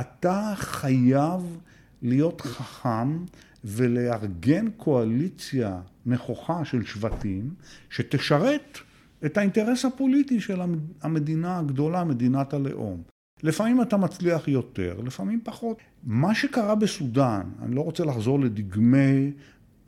[0.00, 1.58] אתה חייב
[2.02, 3.24] להיות חכם
[3.64, 7.50] ולארגן קואליציה נכוחה של שבטים
[7.90, 8.78] שתשרת
[9.24, 10.60] את האינטרס הפוליטי של
[11.02, 13.02] המדינה הגדולה, מדינת הלאום.
[13.42, 15.78] לפעמים אתה מצליח יותר, לפעמים פחות.
[16.04, 19.32] מה שקרה בסודאן, אני לא רוצה לחזור לדגמי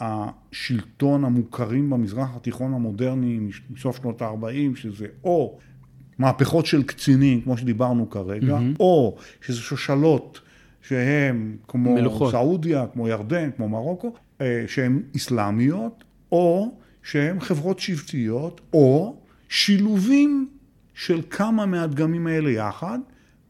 [0.00, 5.58] השלטון המוכרים במזרח התיכון המודרני מסוף שנות ה-40, שזה או
[6.18, 8.80] מהפכות של קצינים, כמו שדיברנו כרגע, mm-hmm.
[8.80, 10.40] או שזה שושלות
[10.82, 12.32] שהם כמו מלוכות.
[12.32, 19.16] סעודיה, כמו ירדן, כמו מרוקו, אה, שהן אסלאמיות, או שהן חברות שבטיות, או
[19.48, 20.48] שילובים
[20.94, 22.98] של כמה מהדגמים האלה יחד,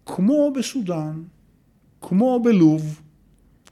[0.07, 1.23] כמו בסודאן,
[2.01, 3.01] כמו בלוב,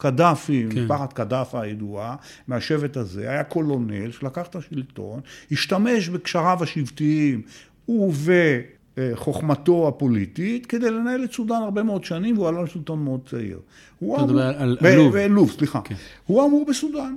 [0.03, 0.83] קדאפי, כן.
[0.83, 2.17] משפחת קדאפה הידועה,
[2.49, 5.21] מהשבט הזה, היה קולונל שלקח את השלטון,
[5.53, 7.43] השתמש בקשריו השבטיים
[7.89, 8.31] וב...
[9.15, 13.59] חוכמתו הפוליטית כדי לנהל את סודאן הרבה מאוד שנים, והוא עלה לשלטון מאוד צעיר.
[13.99, 15.17] אתה מדבר על לוב.
[15.17, 15.81] לוב, סליחה.
[15.85, 15.95] כן.
[16.27, 17.17] הוא אמור בסודאן.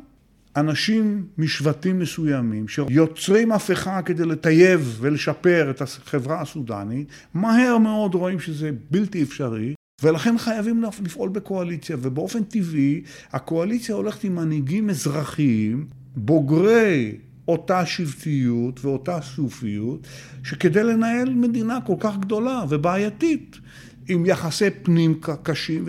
[0.56, 8.70] אנשים משבטים מסוימים שיוצרים הפיכה כדי לטייב ולשפר את החברה הסודנית, מהר מאוד רואים שזה
[8.92, 17.86] בלתי אפשרי, ולכן חייבים לפעול בקואליציה, ובאופן טבעי הקואליציה הולכת עם מנהיגים אזרחיים, בוגרי אותה
[17.86, 20.08] שבטיות ואותה סופיות,
[20.44, 23.60] שכדי לנהל מדינה כל כך גדולה ובעייתית,
[24.08, 25.86] עם יחסי פנים קשים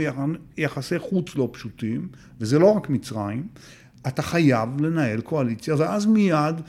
[0.57, 2.09] ויחסי חוץ לא פשוטים,
[2.41, 3.47] וזה לא רק מצרים,
[4.07, 6.61] אתה חייב לנהל קואליציה, ואז מיד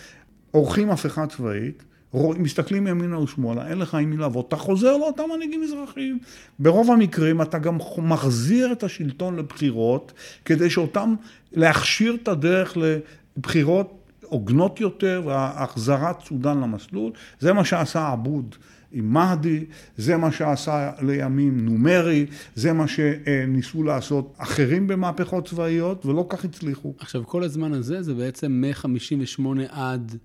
[0.52, 5.64] עורכים הפיכה צבאית, מסתכלים ימינה ושמאלה, אין לך עם מי לעבוד, אתה חוזר לאותם מנהיגים
[5.64, 6.20] אזרחיים.
[6.60, 10.14] ברוב המקרים אתה גם מחזיר את השלטון לבחירות,
[10.46, 11.16] כדי שאותם,
[11.54, 13.94] להכשיר את הדרך לבחירות
[14.24, 17.12] הוגנות יותר והחזרת סודאן למסלול.
[17.40, 18.56] זה מה שעשה עבוד
[18.92, 19.66] עם מהדי,
[19.98, 26.94] זה מה שעשה לימים נומרי, זה מה שניסו לעשות אחרים במהפכות צבאיות ולא כך הצליחו.
[27.00, 30.18] עכשיו, כל הזמן הזה זה בעצם מ-58 עד...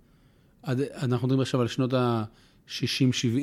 [0.62, 3.38] עד, אנחנו מדברים עכשיו על שנות ה-60-70.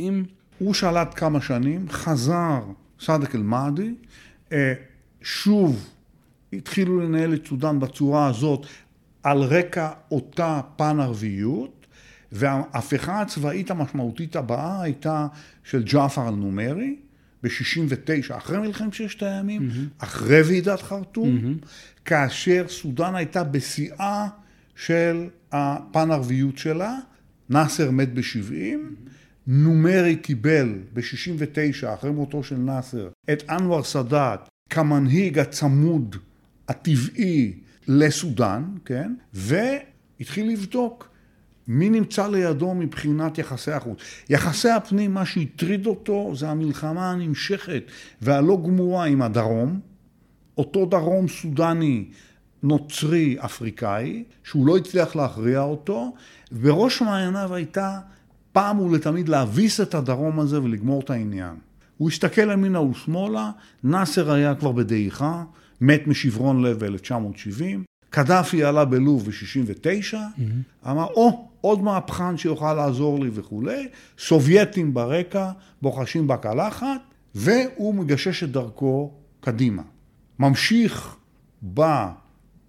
[0.60, 2.62] הוא שלט כמה שנים, חזר
[2.99, 3.93] סאדק אל-מאדי,
[4.51, 4.73] אה,
[5.21, 5.89] שוב
[6.53, 8.65] התחילו לנהל את סודאן בצורה הזאת
[9.23, 11.86] על רקע אותה פן-ערביות,
[12.32, 15.27] וההפיכה הצבאית המשמעותית הבאה הייתה
[15.63, 16.95] של ג'עפר אל-נומרי
[17.43, 20.03] ב-69, אחרי מלחמת ששת הימים, mm-hmm.
[20.03, 21.67] אחרי ועידת חרטום, mm-hmm.
[22.05, 24.27] כאשר סודאן הייתה בשיאה
[24.85, 26.97] של הפן-ערביות שלה,
[27.49, 28.53] נאסר מת ב-70,
[29.47, 34.39] נומרי קיבל ב-69, אחרי מותו של נאסר, את אנואר סאדאת
[34.69, 36.15] כמנהיג הצמוד,
[36.67, 37.53] הטבעי,
[37.87, 39.13] לסודאן, כן?
[39.33, 41.09] והתחיל לבדוק
[41.67, 43.99] מי נמצא לידו מבחינת יחסי החוץ.
[44.29, 47.83] יחסי הפנים, מה שהטריד אותו זה המלחמה הנמשכת
[48.21, 49.79] והלא גמורה עם הדרום,
[50.57, 52.05] אותו דרום סודני
[52.63, 56.13] נוצרי אפריקאי, שהוא לא הצליח להכריע אותו,
[56.51, 57.99] ובראש מעייניו הייתה
[58.51, 61.55] פעם ולתמיד להביס את הדרום הזה ולגמור את העניין.
[61.97, 63.51] הוא הסתכל ימינה ושמאלה,
[63.83, 65.43] נאסר היה כבר בדעיכה,
[65.81, 67.63] מת משברון לב ב-1970,
[68.09, 70.89] קדאפי עלה בלוב ב-69, mm-hmm.
[70.89, 77.01] אמר, או, oh, עוד מהפכן שיוכל לעזור לי וכולי, סובייטים ברקע, בוחשים בקלחת,
[77.35, 79.83] והוא מגשש את דרכו קדימה.
[80.39, 81.15] ממשיך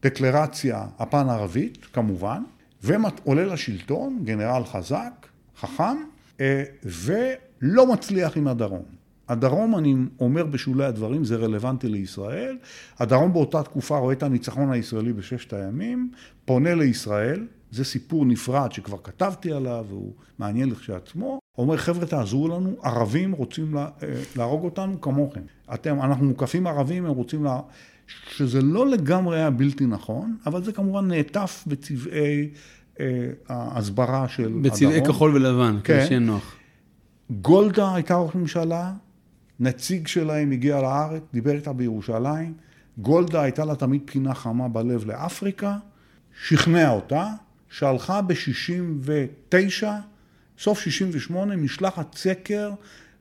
[0.03, 2.43] בדקלרציה הפן-ערבית, כמובן,
[2.83, 5.27] ועולה לשלטון, גנרל חזק,
[5.59, 5.97] חכם,
[6.41, 9.01] אה, ולא מצליח עם הדרום.
[9.29, 12.59] הדרום, אני אומר בשולי הדברים, זה רלוונטי לישראל.
[12.99, 16.11] הדרום באותה תקופה רואה את הניצחון הישראלי בששת הימים,
[16.45, 21.41] פונה לישראל, זה סיפור נפרד שכבר כתבתי עליו והוא מעניין לכשעצמו.
[21.59, 25.41] אומר, חבר'ה, תעזרו לנו, ערבים רוצים לה, אה, להרוג אותנו כמוכם.
[25.75, 27.61] אתם, אנחנו מוקפים ערבים, הם רוצים לה...
[28.31, 32.51] שזה לא לגמרי היה בלתי נכון, אבל זה כמובן נעטף בצבעי
[33.01, 33.07] אה,
[33.49, 35.03] ההסברה של בצבעי הדרום.
[35.03, 35.95] בצבעי כחול ולבן, כן.
[35.99, 36.57] כדי שיהיה נוח.
[37.31, 38.93] גולדה הייתה ראש ממשלה,
[39.61, 42.55] נציג שלהם הגיע לארץ, דיבר איתה בירושלים.
[42.99, 45.77] גולדה הייתה לה תמיד פינה חמה בלב לאפריקה,
[46.45, 47.29] שכנע אותה,
[47.71, 49.85] שהלכה ב-69,
[50.59, 52.71] סוף 68, משלחת סקר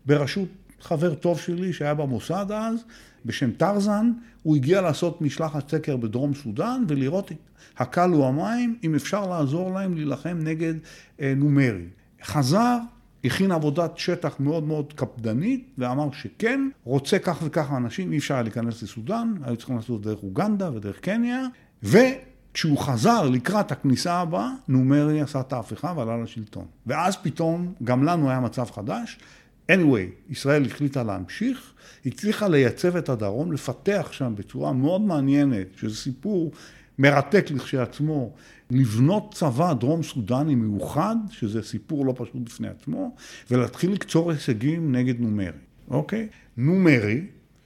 [0.06, 0.49] בראשות
[0.82, 2.80] חבר טוב שלי שהיה במוסד אז,
[3.26, 4.12] בשם טרזן,
[4.44, 7.32] הוא הגיע לעשות משלחת סקר בדרום סודאן ולראות
[7.78, 10.74] הקל הוא המים, אם אפשר לעזור להם להילחם נגד
[11.22, 11.86] אה, נומרי.
[12.24, 12.78] חזר,
[13.26, 18.44] הכין עבודת שטח מאוד מאוד קפדנית ואמר שכן, רוצה כך וככה אנשים, אי אפשר היה
[18.44, 21.46] להיכנס לסודאן, היו צריכים לעשות דרך אוגנדה ודרך קניה,
[21.84, 26.65] וכשהוא חזר לקראת הכניסה הבאה, נומרי עשה את ההפיכה ועלה לשלטון.
[26.88, 29.20] ואז פתאום גם לנו היה מצב חדש.
[29.69, 31.73] Anyway, ישראל החליטה להמשיך,
[32.05, 36.51] הצליחה לייצב את הדרום, לפתח שם בצורה מאוד מעניינת, שזה סיפור
[36.99, 38.34] מרתק לכשעצמו,
[38.71, 43.15] לבנות צבא דרום סודני מיוחד, שזה סיפור לא פשוט בפני עצמו,
[43.51, 45.47] ולהתחיל לקצור הישגים נגד נומרי,
[45.89, 46.27] אוקיי?
[46.58, 47.21] נומרי,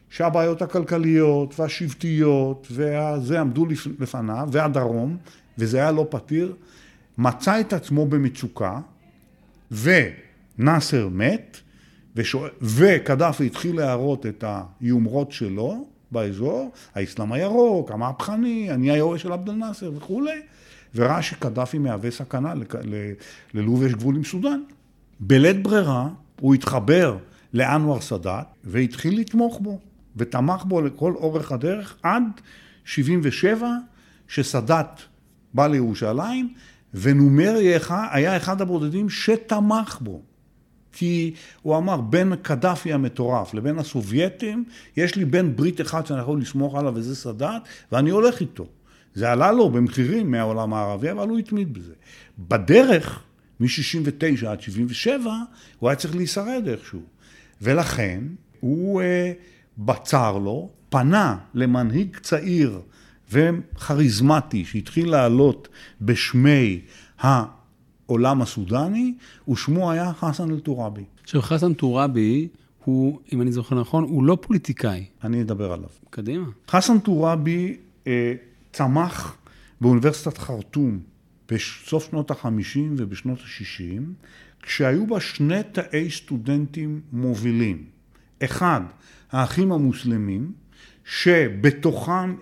[0.09, 3.65] שהבעיות הכלכליות והשבטיות וזה עמדו
[3.99, 5.17] לפניו, והדרום,
[5.57, 6.55] וזה היה לא פתיר,
[7.17, 8.79] מצא את עצמו במצוקה,
[9.71, 11.57] ונאסר מת,
[12.61, 14.43] וקדאפי התחיל להראות את
[14.81, 20.41] היומרות שלו באזור, האסלאם הירוק, המהפכני, אני היורש של עבד אל-נאסר וכולי,
[20.95, 22.53] וראה שקדאפי מהווה סכנה,
[23.53, 24.61] ללוב יש גבול עם סודאן.
[25.19, 27.17] בלית ברירה הוא התחבר
[27.53, 29.79] לאנואר סאדאת והתחיל לתמוך בו,
[30.17, 32.23] ותמך בו לכל אורך הדרך עד
[32.85, 33.69] 77,
[34.27, 35.01] שסאדאת
[35.53, 36.53] בא לירושלים,
[36.93, 40.21] ונומרי היה אחד הבודדים שתמך בו.
[40.93, 44.63] כי הוא אמר, בין קדאפי המטורף לבין הסובייטים,
[44.97, 48.67] יש לי בן ברית אחד שאני יכול לסמוך עליו וזה סאדאת, ואני הולך איתו.
[49.13, 51.93] זה עלה לו במחירים מהעולם הערבי, אבל הוא התמיד בזה.
[52.39, 53.23] בדרך,
[53.59, 55.31] מ-69 עד 77,
[55.79, 57.01] הוא היה צריך להישרד איכשהו.
[57.61, 58.23] ולכן,
[58.59, 59.05] הוא uh,
[59.77, 62.81] בצר לו, פנה למנהיג צעיר
[63.31, 65.67] וכריזמטי שהתחיל לעלות
[66.01, 66.81] בשמי
[68.07, 69.13] העולם הסודני,
[69.49, 71.03] ושמו היה חסן אל-תורבי.
[71.23, 72.47] עכשיו, חסן טוראבי
[72.83, 75.05] הוא, אם אני זוכר נכון, הוא לא פוליטיקאי.
[75.23, 75.89] אני אדבר עליו.
[76.09, 76.45] קדימה.
[76.69, 77.77] חסן טוראבי
[78.07, 78.33] אה,
[78.73, 79.37] צמח
[79.81, 80.99] באוניברסיטת חרטום
[81.51, 84.25] בסוף שנות ה-50 ובשנות ה-60,
[84.61, 87.83] כשהיו בה שני תאי סטודנטים מובילים.
[88.43, 88.81] אחד,
[89.31, 90.51] האחים המוסלמים,
[91.05, 92.35] שבתוכם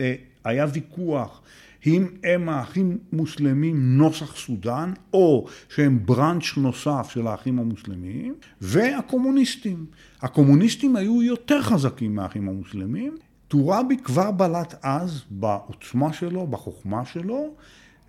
[0.00, 1.42] אה, היה ויכוח
[1.86, 9.86] אם הם האחים מוסלמים נוסח סודאן, או שהם בראנץ' נוסף של האחים המוסלמים, והקומוניסטים.
[10.22, 13.16] הקומוניסטים היו יותר חזקים מהאחים המוסלמים.
[13.48, 17.54] טוראבי כבר בלט אז בעוצמה שלו, בחוכמה שלו,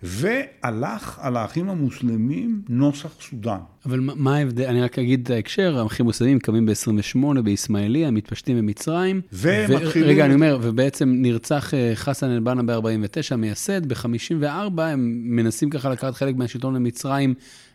[0.02, 3.58] והלך על האחים המוסלמים נוסח סודאן.
[3.86, 9.20] אבל מה ההבדל, אני רק אגיד את ההקשר, האחים המוסלמים קמים ב-28 באסמאעיליה, מתפשטים במצרים.
[9.32, 10.08] ומתחילים...
[10.08, 16.14] רגע, אני אומר, ובעצם נרצח אה, חסן אל-בנה ב-49, מייסד, ב-54 הם מנסים ככה לקחת
[16.14, 17.34] חלק מהשלטון במצרים.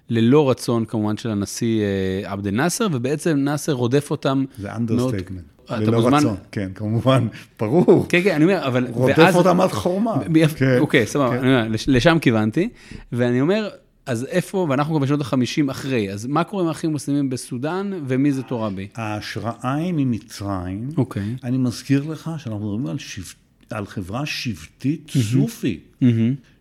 [0.09, 4.45] ללא רצון כמובן של הנשיא אה, עבד אל-נאסר, ובעצם נאסר רודף אותם.
[4.57, 5.56] זה understatement.
[5.69, 6.17] ללא מוזמן...
[6.17, 7.27] רצון, כן, כמובן,
[7.59, 8.05] ברור.
[8.09, 8.87] כן, כן, אני אומר, אבל...
[8.91, 9.31] רודף.
[9.35, 10.19] אותם עד חורמה.
[10.57, 11.71] כן, אוקיי, סבבה, כן.
[11.87, 12.69] לשם כיוונתי,
[13.11, 13.69] ואני אומר,
[14.05, 18.31] אז איפה, ואנחנו כבר בשנות ה-50 אחרי, אז מה קורה עם האחים המוסלמים בסודאן, ומי
[18.31, 18.87] זה טוראבי?
[18.95, 20.89] ההשראה היא ממצרים.
[20.97, 21.35] אוקיי.
[21.43, 23.35] אני מזכיר לך שאנחנו מדברים על, שבט,
[23.69, 26.01] על חברה שבטית סופית,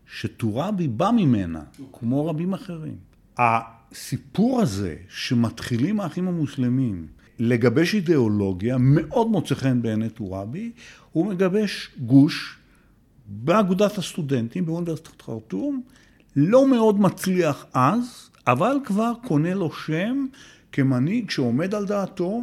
[0.06, 1.60] שתורבי בא ממנה,
[1.92, 2.94] כמו רבים אחרים.
[3.38, 7.06] הסיפור הזה שמתחילים האחים המוסלמים
[7.38, 10.72] לגבש אידיאולוגיה מאוד מוצא חן בעיני טוראבי,
[11.12, 12.56] הוא מגבש גוש
[13.26, 15.82] באגודת הסטודנטים באוניברסיטת חרטום,
[16.36, 20.26] לא מאוד מצליח אז, אבל כבר קונה לו שם
[20.72, 22.42] כמנהיג שעומד על דעתו,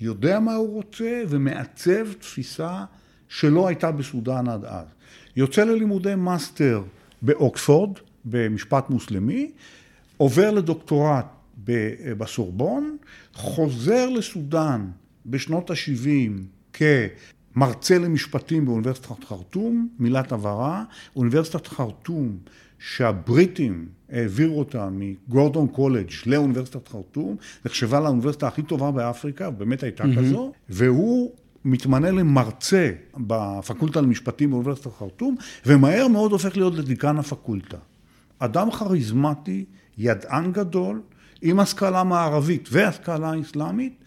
[0.00, 2.84] יודע מה הוא רוצה ומעצב תפיסה
[3.28, 4.86] שלא הייתה בסודאן עד אז.
[5.36, 6.82] יוצא ללימודי מאסטר
[7.22, 9.50] באוקספורד, במשפט מוסלמי,
[10.16, 11.26] עובר לדוקטורט
[12.18, 12.96] בסורבון,
[13.34, 14.90] חוזר לסודאן
[15.26, 16.32] בשנות ה-70
[16.72, 20.84] כמרצה למשפטים באוניברסיטת חרטום, מילת הבהרה,
[21.16, 22.36] אוניברסיטת חרטום
[22.78, 30.18] שהבריטים העבירו אותה מגורדון קולג' לאוניברסיטת חרטום, נחשבה לאוניברסיטה הכי טובה באפריקה, באמת הייתה mm-hmm.
[30.18, 31.32] כזו, והוא
[31.64, 35.36] מתמנה למרצה בפקולטה למשפטים באוניברסיטת חרטום,
[35.66, 37.76] ומהר מאוד הופך להיות לדיקן הפקולטה.
[38.38, 39.64] אדם כריזמטי,
[39.98, 41.00] ידען גדול,
[41.42, 44.04] עם השכלה מערבית והשכלה אסלאמית,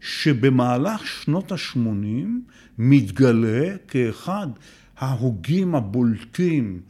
[0.00, 2.28] שבמהלך שנות ה-80
[2.78, 4.46] מתגלה כאחד
[4.98, 6.80] ההוגים הבולטים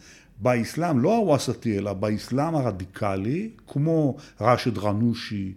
[0.41, 5.53] באסלאם, לא הווסטי, אלא באסלאם הרדיקלי, כמו ראשד רנושי.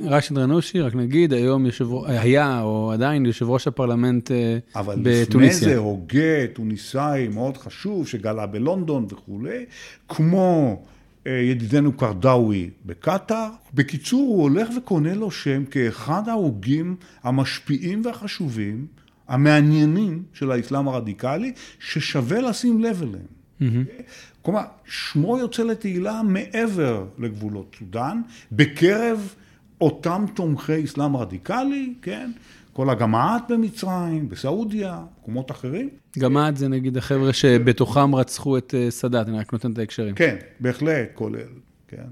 [0.00, 4.80] ראשד רנושי, רק נגיד, היום יושב, היה או עדיין יושב ראש הפרלמנט בתוניסיה.
[4.80, 9.64] אבל לפני זה הוגה טוניסאי מאוד חשוב, שגלה בלונדון וכולי,
[10.08, 10.82] כמו
[11.26, 13.48] ידידנו קרדאווי בקטאר.
[13.74, 18.86] בקיצור, הוא הולך וקונה לו שם כאחד ההוגים המשפיעים והחשובים,
[19.28, 23.26] המעניינים של האסלאם הרדיקלי, ששווה לשים לב אליהם.
[23.60, 24.02] Mm-hmm.
[24.42, 28.22] כלומר, שמו יוצא לתהילה מעבר לגבולות סודאן,
[28.52, 29.34] בקרב
[29.80, 32.30] אותם תומכי אסלאם רדיקלי, כן?
[32.74, 35.88] כל הגמעת במצרים, בסעודיה, מקומות אחרים.
[36.18, 40.14] גמעת זה נגיד החבר'ה שבתוכם רצחו את אה, סאדאת, אני רק נותן את ההקשרים.
[40.14, 41.48] כן, בהחלט, כולל,
[41.88, 42.04] כן.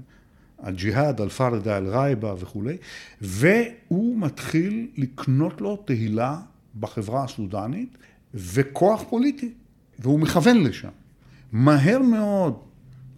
[0.59, 2.77] הג'יהאד, אל-פרדה, אל-רייבה וכולי,
[3.21, 6.39] והוא מתחיל לקנות לו תהילה
[6.79, 7.97] בחברה הסודנית
[8.33, 9.53] וכוח פוליטי,
[9.99, 10.89] והוא מכוון לשם.
[11.51, 12.59] מהר מאוד,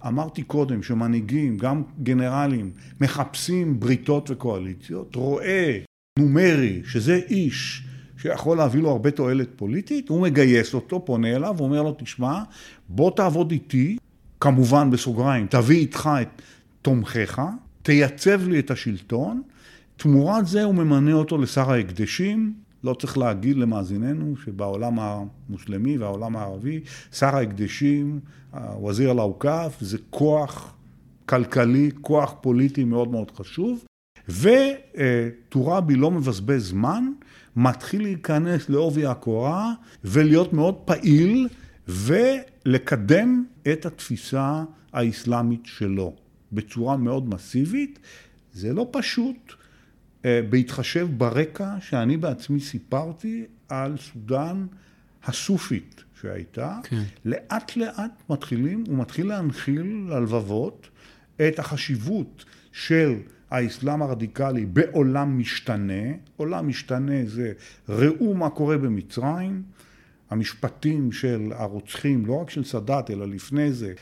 [0.08, 2.72] אמרתי קודם שמנהיגים, גם גנרלים,
[3.02, 5.80] מחפשים בריתות וקואליציות, רואה
[6.20, 7.84] נומרי, שזה איש
[8.18, 12.44] שיכול להביא לו הרבה תועלת פוליטית, הוא מגייס אותו, פונה אליו, ואומר לו, תשמע,
[12.90, 13.98] בוא תעבוד איתי,
[14.40, 16.42] כמובן בסוגריים, תביא איתך את
[16.82, 17.42] תומכיך,
[17.82, 19.42] תייצב לי את השלטון,
[19.98, 22.54] תמורת זה הוא ממנה אותו לשר ההקדשים,
[22.84, 26.80] לא צריך להגיד למאזיננו שבעולם המוסלמי והעולם הערבי,
[27.12, 28.20] שר ההקדשים,
[28.88, 30.76] וזיר אל-אוקף, זה כוח
[31.26, 33.86] כלכלי, כוח פוליטי מאוד מאוד חשוב.
[34.30, 37.12] וטוראבי לא מבזבז זמן,
[37.56, 39.74] מתחיל להיכנס לעובי הקורה
[40.04, 41.48] ולהיות מאוד פעיל
[41.88, 44.64] ולקדם את התפיסה
[44.94, 46.16] האסלאמית שלו
[46.52, 48.00] בצורה מאוד מסיבית.
[48.54, 49.54] זה לא פשוט,
[50.26, 54.66] אה, בהתחשב ברקע שאני בעצמי סיפרתי על סודאן
[55.24, 56.80] הסופית שהייתה.
[56.84, 57.04] כן.
[57.26, 60.90] לאט לאט מתחילים, הוא מתחיל להנחיל ללבבות
[61.48, 63.14] את החשיבות של
[63.56, 66.04] האסלאם הרדיקלי בעולם משתנה,
[66.38, 67.54] עולם משתנה זה
[67.90, 69.64] ראו מה קורה במצרים,
[70.30, 73.94] המשפטים של הרוצחים, לא רק של סאדאת, אלא לפני זה,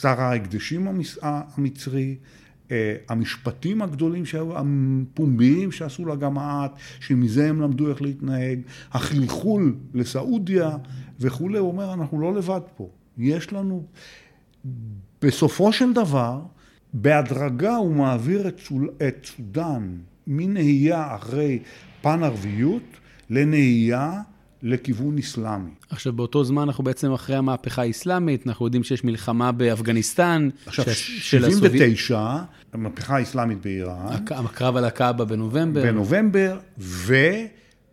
[0.00, 0.88] שר ההקדשים
[1.22, 2.16] המצרי,
[2.70, 8.60] אה, המשפטים הגדולים שהיו, הפומביים שעשו לגמעת, שמזה הם למדו איך להתנהג,
[8.92, 10.76] החלחול לסעודיה
[11.20, 12.88] וכולי, הוא אומר, אנחנו לא לבד פה.
[13.18, 13.86] יש לנו,
[15.22, 16.40] בסופו של דבר,
[16.92, 21.58] בהדרגה הוא מעביר את, סול, את סודאן מנהייה אחרי
[22.02, 22.82] פן ערביות
[23.30, 24.20] לנהייה
[24.62, 25.70] לכיוון אסלאמי.
[25.90, 30.48] עכשיו, באותו זמן אנחנו בעצם אחרי המהפכה האסלאמית, אנחנו יודעים שיש מלחמה באפגניסטן.
[30.66, 31.30] עכשיו, ש...
[31.32, 32.44] 79, הסובי...
[32.72, 34.06] המהפכה האסלאמית באיראן.
[34.26, 35.82] הקרב על הקאבה בנובמבר.
[35.82, 36.58] בנובמבר,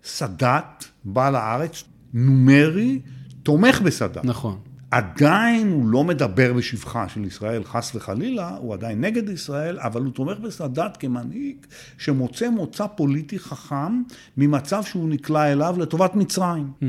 [0.04, 1.84] וסאדאת בא לארץ,
[2.14, 3.00] נומרי,
[3.44, 4.26] תומך בסאדאת.
[4.26, 4.60] נכון.
[4.92, 10.12] עדיין הוא לא מדבר בשבחה של ישראל, חס וחלילה, הוא עדיין נגד ישראל, אבל הוא
[10.12, 11.58] תומך בסאדאת כמנהיג
[11.98, 14.02] שמוצא מוצא פוליטי חכם
[14.38, 16.72] ממצב שהוא נקלע אליו לטובת מצרים.
[16.82, 16.86] Mm-hmm.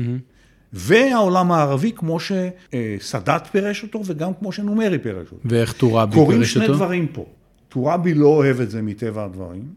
[0.73, 5.41] והעולם הערבי, כמו שסאדאת פירש אותו, וגם כמו שנומרי פירש אותו.
[5.45, 6.25] ואיך טוראבי פירש אותו?
[6.25, 7.25] קורים שני דברים פה.
[7.69, 9.73] טוראבי לא אוהב את זה מטבע הדברים,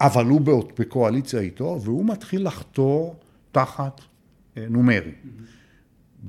[0.00, 0.40] אבל הוא
[0.78, 3.16] בקואליציה איתו, והוא מתחיל לחתור
[3.52, 4.00] תחת
[4.56, 4.98] אה, נומרי.
[4.98, 5.61] Mm-hmm.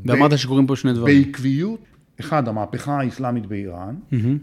[0.05, 1.23] ואמרת שקורים פה שני דברים.
[1.23, 1.79] בעקביות,
[2.19, 3.95] אחד, המהפכה האסלאמית באיראן,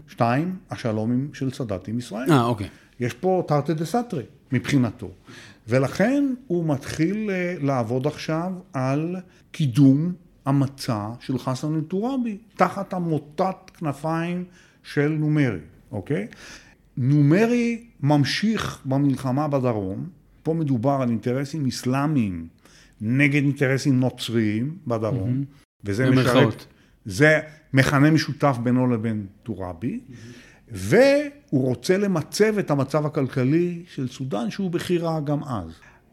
[0.07, 2.31] שתיים, השלום של סאדאת עם ישראל.
[2.31, 2.67] אה, אוקיי.
[2.99, 5.09] יש פה תרתי דסתרי מבחינתו.
[5.67, 9.15] ולכן הוא מתחיל אה, לעבוד עכשיו על
[9.51, 10.13] קידום
[10.45, 14.43] המצע של חסן אל-תורבי, תחת המוטת כנפיים
[14.83, 15.59] של נומרי,
[15.91, 16.27] אוקיי?
[16.97, 20.07] נומרי ממשיך במלחמה בדרום,
[20.43, 22.47] פה מדובר על אינטרסים אסלאמיים
[23.01, 25.83] נגד אינטרסים נוצריים בדרום, mm-hmm.
[25.83, 26.65] וזה משרת,
[27.05, 27.39] זה
[27.73, 30.13] מכנה משותף בינו לבין טוראבי, mm-hmm.
[30.71, 35.71] והוא רוצה למצב את המצב הכלכלי של סודאן, שהוא בכי רע גם אז.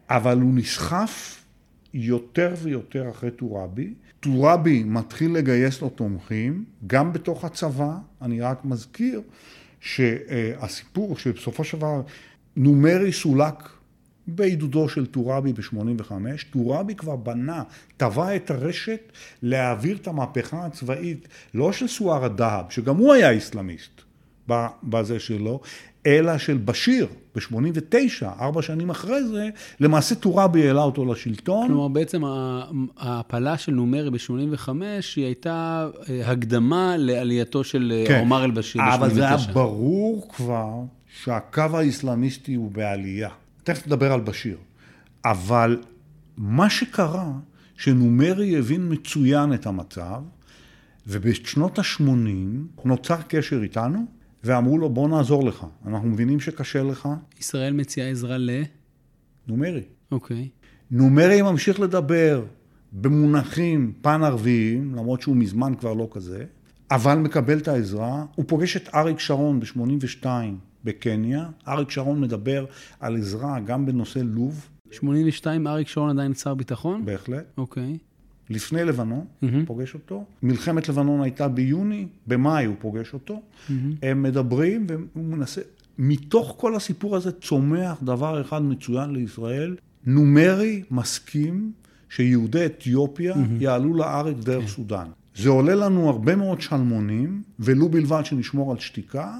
[0.09, 1.45] אבל הוא נסחף
[1.93, 3.93] יותר ויותר אחרי טוראבי.
[4.19, 9.21] טוראבי מתחיל לגייס לו תומכים, גם בתוך הצבא, אני רק מזכיר
[9.79, 12.01] שהסיפור שבסופו של דבר
[12.55, 13.69] נומרי סולק
[14.35, 16.11] בעידודו של טוראבי ב-85,
[16.51, 17.63] טוראבי כבר בנה,
[17.97, 19.11] טבע את הרשת
[19.41, 24.01] להעביר את המהפכה הצבאית, לא של סואר הדהב, שגם הוא היה איסלאמיסט
[24.83, 25.61] בזה שלו,
[26.05, 29.49] אלא של בשיר ב-89, ארבע שנים אחרי זה,
[29.79, 31.67] למעשה טוראבי העלה אותו לשלטון.
[31.67, 32.21] כלומר, בעצם
[32.97, 34.69] ההעפלה של נומרי ב-85
[35.15, 38.19] היא הייתה אה, הקדמה לעלייתו של אה, כן.
[38.19, 38.95] עומר אל-בשיר ב-89.
[38.95, 40.73] אבל זה היה ברור כבר
[41.23, 43.29] שהקו האיסלאמיסטי הוא בעלייה.
[43.63, 44.57] תכף נדבר על בשיר.
[45.25, 45.81] אבל
[46.37, 47.31] מה שקרה,
[47.77, 50.21] שנומרי הבין מצוין את המצב,
[51.07, 54.05] ובשנות ה-80 נוצר קשר איתנו,
[54.43, 57.09] ואמרו לו, בוא נעזור לך, אנחנו מבינים שקשה לך.
[57.39, 58.49] ישראל מציעה עזרה ל...
[59.47, 59.83] נומרי.
[60.11, 60.37] אוקיי.
[60.37, 60.65] Okay.
[60.91, 62.45] נומרי ממשיך לדבר
[62.91, 66.45] במונחים פן-ערביים, למרות שהוא מזמן כבר לא כזה,
[66.91, 68.25] אבל מקבל את העזרה.
[68.35, 70.25] הוא פוגש את אריק שרון ב-82
[70.89, 71.49] בקניה.
[71.67, 72.65] אריק שרון מדבר
[72.99, 74.69] על עזרה גם בנושא לוב.
[74.91, 77.05] 82 אריק שרון עדיין שר ביטחון?
[77.05, 77.45] בהחלט.
[77.57, 77.97] אוקיי.
[78.49, 79.47] לפני לבנון, mm-hmm.
[79.65, 80.23] פוגש אותו.
[80.43, 83.41] מלחמת לבנון הייתה ביוני, במאי הוא פוגש אותו.
[83.41, 83.71] Mm-hmm.
[84.03, 85.61] הם מדברים והוא מנסה...
[85.97, 89.75] מתוך כל הסיפור הזה צומח דבר אחד מצוין לישראל.
[90.05, 91.71] נומרי מסכים
[92.09, 93.37] שיהודי אתיופיה mm-hmm.
[93.59, 94.67] יעלו לארץ דרך okay.
[94.67, 94.73] כן.
[94.73, 95.07] סודאן.
[95.35, 99.37] זה עולה לנו הרבה מאוד שלמונים, ולו בלבד שנשמור על שתיקה,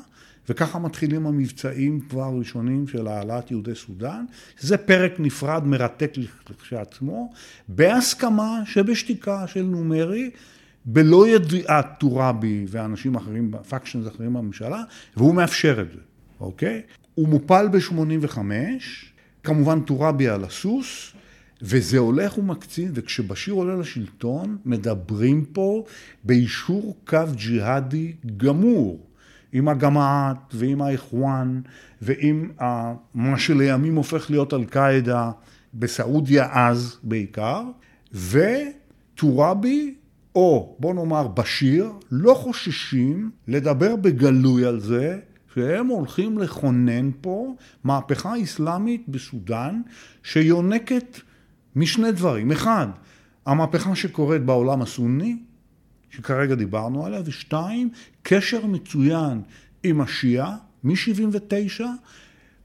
[0.49, 4.25] וככה מתחילים המבצעים כבר הראשונים של העלאת יהודי סודאן.
[4.59, 6.13] זה פרק נפרד מרתק
[6.49, 7.31] לכשעצמו,
[7.67, 10.29] בהסכמה שבשתיקה של נומרי,
[10.85, 14.83] בלא ידיעת טוראבי ואנשים אחרים, פקשנס אחרים בממשלה,
[15.17, 15.99] והוא מאפשר את זה,
[16.39, 16.81] אוקיי?
[17.15, 18.37] הוא מופל ב-85,
[19.43, 21.11] כמובן טוראבי על הסוס,
[21.61, 25.83] וזה הולך ומקצין, וכשבשיר עולה לשלטון, מדברים פה
[26.23, 29.09] באישור קו ג'יהאדי גמור.
[29.53, 31.61] עם הגמעת ועם האיחואן
[32.01, 32.51] ועם
[33.13, 35.31] מה שלימים הופך להיות אל-קאעידה
[35.73, 37.63] בסעודיה אז בעיקר,
[38.13, 39.95] וטוראבי
[40.35, 45.19] או בוא נאמר בשיר לא חוששים לדבר בגלוי על זה
[45.53, 49.81] שהם הולכים לכונן פה מהפכה אסלאמית בסודאן
[50.23, 51.19] שיונקת
[51.75, 52.51] משני דברים.
[52.51, 52.87] אחד,
[53.45, 55.37] המהפכה שקורית בעולם הסוני,
[56.10, 57.89] שכרגע דיברנו עליה, ושתיים,
[58.24, 59.41] קשר מצוין
[59.84, 61.82] עם השיעה מ-79,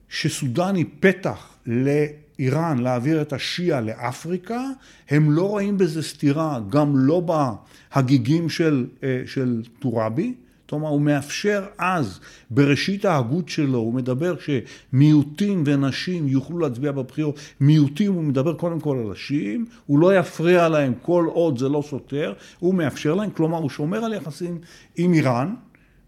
[0.09, 4.63] שסודן היא פתח לאיראן להעביר את השיעה לאפריקה,
[5.11, 7.51] הם לא רואים בזה סתירה, גם לא
[7.95, 10.35] בהגיגים של, אה, של טוראבי,
[10.69, 17.39] כלומר, הוא מאפשר אז, בראשית ההגות שלו, הוא מדבר שמיעוטים ונשים יוכלו להצביע בבחירות.
[17.61, 21.85] מיעוטים, הוא מדבר קודם כל על נשים, הוא לא יפריע להם כל עוד זה לא
[21.89, 24.59] סותר, הוא מאפשר להם, כלומר, הוא שומר על יחסים
[24.97, 25.55] עם איראן.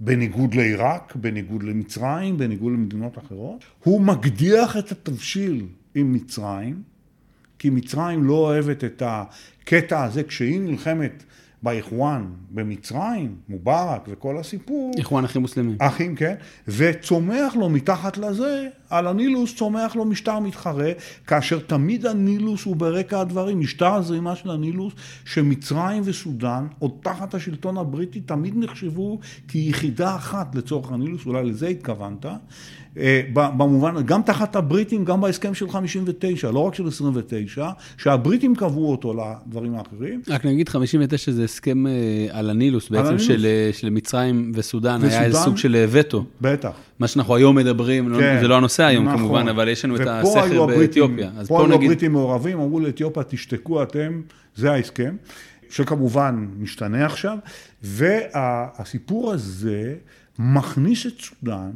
[0.00, 3.64] בניגוד לעיראק, בניגוד למצרים, בניגוד למדינות אחרות.
[3.84, 6.82] הוא מקדיח את התבשיל עם מצרים,
[7.58, 11.24] כי מצרים לא אוהבת את הקטע הזה כשהיא נלחמת
[11.62, 14.92] באיחואן במצרים, מובארק וכל הסיפור.
[14.98, 15.76] איחואן אחים מוסלמים.
[15.80, 16.34] אחים, כן.
[16.68, 20.90] וצומח לו מתחת לזה, על הנילוס צומח לו משטר מתחרה,
[21.26, 23.60] כאשר תמיד הנילוס הוא ברקע הדברים.
[23.60, 24.92] משטר הזרימה של הנילוס,
[25.24, 29.18] שמצרים וסודאן, עוד תחת השלטון הבריטי, תמיד נחשבו
[29.48, 32.26] כיחידה אחת לצורך הנילוס, אולי לזה התכוונת.
[32.98, 38.90] אה, במובן, גם תחת הבריטים, גם בהסכם של 59, לא רק של 29, שהבריטים קבעו
[38.90, 40.20] אותו לדברים האחרים.
[40.28, 41.92] רק נגיד 59 זה הסכם אה,
[42.30, 43.22] על הנילוס, בעצם הנילוס.
[43.26, 46.24] של, אה, של מצרים וסודאן, וסודאן, היה איזה סוג של וטו.
[46.40, 46.70] בטח.
[46.98, 49.18] מה שאנחנו היום מדברים, לא- כן, זה לא הנושא היום נכון.
[49.18, 51.30] כמובן, אבל יש לנו את הסכר באתיופיה.
[51.48, 51.82] פה היו נגיד...
[51.82, 54.20] הבריטים מעורבים, אמרו לאתיופיה, תשתקו אתם,
[54.56, 55.16] זה ההסכם,
[55.70, 57.38] שכמובן משתנה עכשיו,
[57.82, 59.94] והסיפור הזה
[60.38, 61.70] מכניס את סודאן,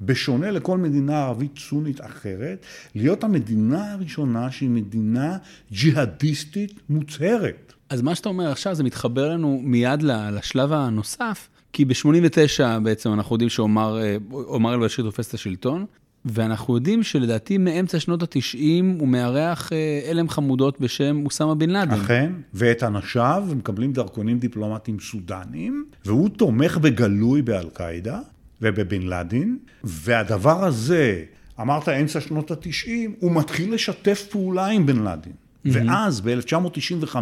[0.00, 5.36] בשונה לכל מדינה ערבית סונית אחרת, להיות המדינה הראשונה שהיא מדינה
[5.72, 7.72] ג'יהאדיסטית מוצהרת.
[7.90, 13.34] אז מה שאתה אומר עכשיו זה מתחבר לנו מיד לשלב הנוסף, כי ב-89 בעצם אנחנו
[13.34, 15.86] יודעים שעומר אל-בשיר תופס את השלטון,
[16.24, 19.70] ואנחנו יודעים שלדעתי מאמצע שנות ה-90 הוא מארח
[20.10, 21.92] הלם חמודות בשם אוסמה בן לאדן.
[21.92, 28.18] אכן, ואת אנשיו מקבלים דרכונים דיפלומטיים סודנים, והוא תומך בגלוי באל-קאעידה,
[28.62, 31.22] ובבן לאדן, והדבר הזה,
[31.60, 35.30] אמרת אמצע שנות התשעים, הוא מתחיל לשתף פעולה עם בן לאדן.
[35.64, 37.16] ואז ב-1995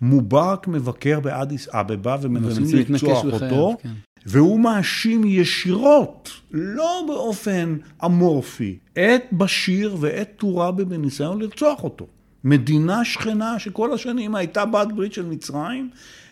[0.00, 3.88] מובארק מבקר באדיס אבבה ומנסים לרצוח אותו, כן.
[4.26, 12.06] והוא מאשים ישירות, לא באופן אמורפי, את בשיר ואת טוראבה בניסיון לרצוח אותו.
[12.44, 15.90] מדינה שכנה שכל השנים הייתה בת ברית של מצרים,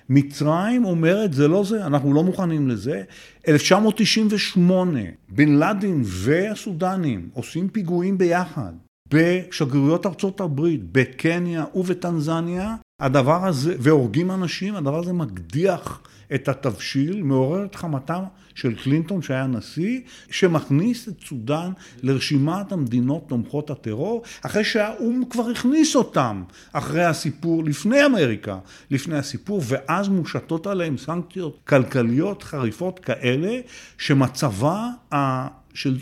[0.09, 3.03] מצרים אומרת, זה לא זה, אנחנו לא מוכנים לזה.
[3.49, 8.73] 1998, בן לאדן והסודנים עושים פיגועים ביחד
[9.11, 12.75] בשגרירויות ארצות הברית, בקניה ובטנזניה.
[13.01, 16.01] הדבר הזה, והורגים אנשים, הדבר הזה מקדיח
[16.35, 18.23] את התבשיל, מעורר את חמתם
[18.55, 20.01] של קלינטון שהיה נשיא,
[20.31, 26.43] שמכניס את סודאן לרשימת המדינות תומכות הטרור, אחרי שהאו"ם כבר הכניס אותם
[26.73, 28.59] אחרי הסיפור, לפני אמריקה,
[28.91, 33.61] לפני הסיפור, ואז מושתות עליהם סנקציות כלכליות חריפות כאלה,
[33.99, 34.89] שמצבה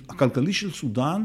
[0.09, 1.25] הכלכלי של סודאן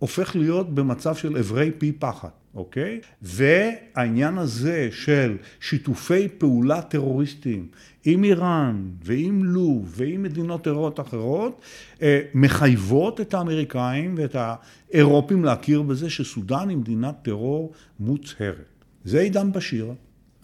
[0.00, 2.28] הופך להיות במצב של אברי פי פחד.
[2.54, 3.00] אוקיי?
[3.22, 7.66] והעניין הזה של שיתופי פעולה טרוריסטיים
[8.04, 11.60] עם איראן ועם לוב ועם מדינות טרורות אחרות,
[12.02, 18.84] אה, מחייבות את האמריקאים ואת האירופים להכיר בזה שסודאן היא מדינת טרור מוצהרת.
[19.04, 19.92] זה עידן בשיר.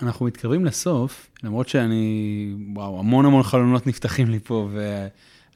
[0.03, 4.69] אנחנו מתקרבים לסוף, למרות שאני, וואו, המון המון חלונות נפתחים לי פה,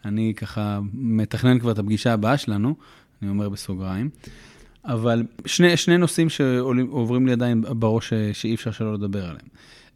[0.04, 2.74] ואני ככה מתכנן כבר את הפגישה הבאה שלנו,
[3.22, 4.10] אני אומר בסוגריים.
[4.84, 9.46] אבל שני, שני נושאים שעוברים לי עדיין בראש שאי אפשר שלא לדבר עליהם.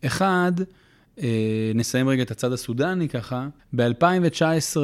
[0.07, 0.53] אחד,
[1.23, 3.49] אה, נסיים רגע את הצד הסודני ככה.
[3.77, 4.77] ב-2019,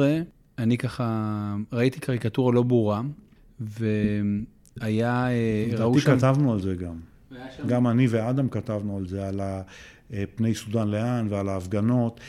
[0.57, 3.01] אני ככה ראיתי קריקטורה לא ברורה,
[3.59, 6.17] והיה, אה, ראו שם...
[6.17, 6.95] כתבנו על זה גם.
[7.67, 9.39] גם אני ואדם כתבנו על זה, על
[10.35, 12.19] פני סודן לאן ועל ההפגנות.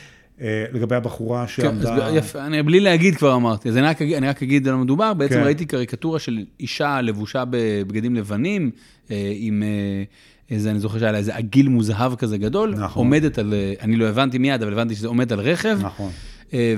[0.41, 2.09] אה, לגבי הבחורה כן, שעמדה...
[2.13, 5.15] יפה, אני בלי להגיד כבר אמרתי, אז אני רק, אני רק אגיד על מה מדובר,
[5.15, 5.43] בעצם כן.
[5.43, 8.71] ראיתי קריקטורה של אישה לבושה בבגדים לבנים,
[9.11, 10.03] אה, עם אה,
[10.51, 13.07] איזה, אני זוכר שהיה לה איזה עגיל מוזהב כזה גדול, נכון.
[13.07, 15.79] עומדת על, אני לא הבנתי מיד, אבל הבנתי שזה עומד על רכב.
[15.83, 16.11] נכון.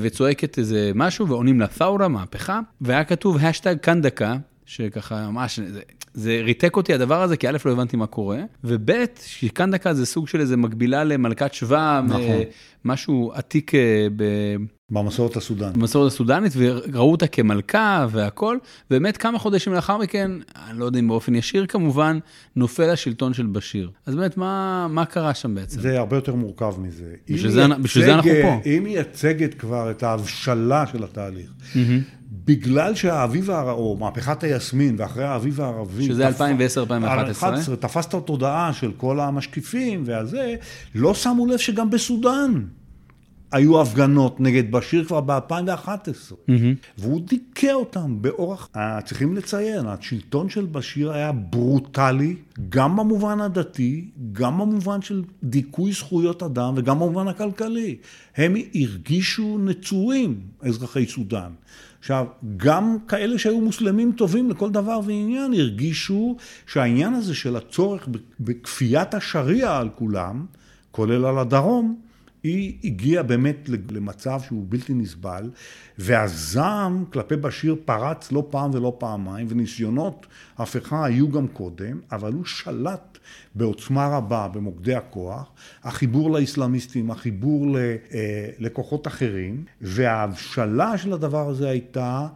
[0.00, 4.36] וצועקת איזה משהו, ועונים לה ת'אורה, מהפכה, והיה כתוב השטג כאן דקה,
[4.66, 5.60] שככה ממש,
[6.14, 8.90] זה, ריתק אותי הדבר הזה, כי א', לא הבנתי מה קורה, וב',
[9.26, 12.40] שכאן דקה זה סוג של איזה מקבילה למלכת שבא, נכון.
[12.84, 14.24] משהו עתיק אה, ב...
[14.90, 15.76] במסורת הסודנית.
[15.76, 18.58] במסורת הסודנית, וראו אותה כמלכה והכל,
[18.90, 20.30] ובאמת כמה חודשים לאחר מכן,
[20.68, 22.18] אני לא יודע אם באופן ישיר כמובן,
[22.56, 23.90] נופל השלטון של בשיר.
[24.06, 25.80] אז באמת, מה, מה קרה שם בעצם?
[25.80, 27.14] זה הרבה יותר מורכב מזה.
[27.30, 28.60] בשביל זה, בשביל זה אנחנו פה.
[28.64, 31.50] היא מייצגת כבר את ההבשלה של התהליך.
[31.50, 32.23] Mm-hmm.
[32.44, 36.06] בגלל שהאביב, או מהפכת היסמין, ואחרי האביב הערבי...
[36.06, 36.32] שזה 2010-2011.
[37.80, 40.54] תפס את התודעה של כל המשקיפים והזה,
[40.94, 42.64] לא שמו לב שגם בסודאן
[43.54, 46.52] היו הפגנות נגד בשיר כבר ב-2011, mm-hmm.
[46.98, 48.68] והוא דיכא אותם באורח...
[48.76, 52.36] אה, צריכים לציין, השלטון של בשיר היה ברוטלי,
[52.68, 57.96] גם במובן הדתי, גם במובן של דיכוי זכויות אדם וגם במובן הכלכלי.
[58.36, 61.50] הם הרגישו נצורים, אזרחי סודאן.
[62.04, 62.26] עכשיו,
[62.56, 66.36] גם כאלה שהיו מוסלמים טובים לכל דבר ועניין, הרגישו
[66.66, 68.08] שהעניין הזה של הצורך
[68.40, 70.46] בכפיית השריעה על כולם,
[70.90, 72.00] כולל על הדרום,
[72.42, 75.50] היא הגיעה באמת למצב שהוא בלתי נסבל,
[75.98, 80.26] והזעם כלפי בשיר פרץ לא פעם ולא פעמיים, וניסיונות
[80.58, 83.13] הפיכה היו גם קודם, אבל הוא שלט
[83.54, 85.52] בעוצמה רבה במוקדי הכוח,
[85.82, 87.96] החיבור לאסלאמיסטים, החיבור אה,
[88.58, 92.26] לכוחות אחרים, וההבשלה של הדבר הזה הייתה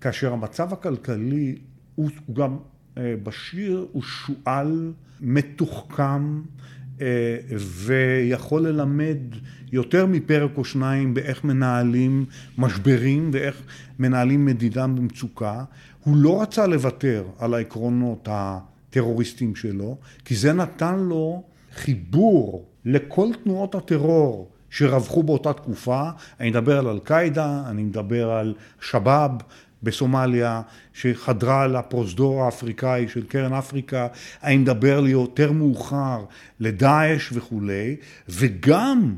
[0.00, 1.56] כאשר המצב הכלכלי
[1.94, 2.56] הוא, הוא גם,
[2.98, 6.40] אה, בשיר הוא שועל מתוחכם
[7.00, 7.06] אה,
[7.58, 9.18] ויכול ללמד
[9.72, 12.24] יותר מפרק או שניים באיך מנהלים
[12.58, 13.62] משברים ואיך
[13.98, 15.64] מנהלים מדידה במצוקה.
[16.04, 18.28] הוא לא רצה לוותר על העקרונות
[18.96, 21.42] הטרוריסטיים שלו, כי זה נתן לו
[21.74, 26.08] חיבור לכל תנועות הטרור שרווחו באותה תקופה.
[26.40, 29.30] אני מדבר על אל-קאעידה, אני מדבר על שבאב,
[29.82, 34.06] בסומליה, שחדרה לפרוזדור האפריקאי של קרן אפריקה,
[34.44, 36.24] אני מדבר לי יותר מאוחר
[36.60, 37.96] לדאעש וכולי,
[38.28, 39.14] וגם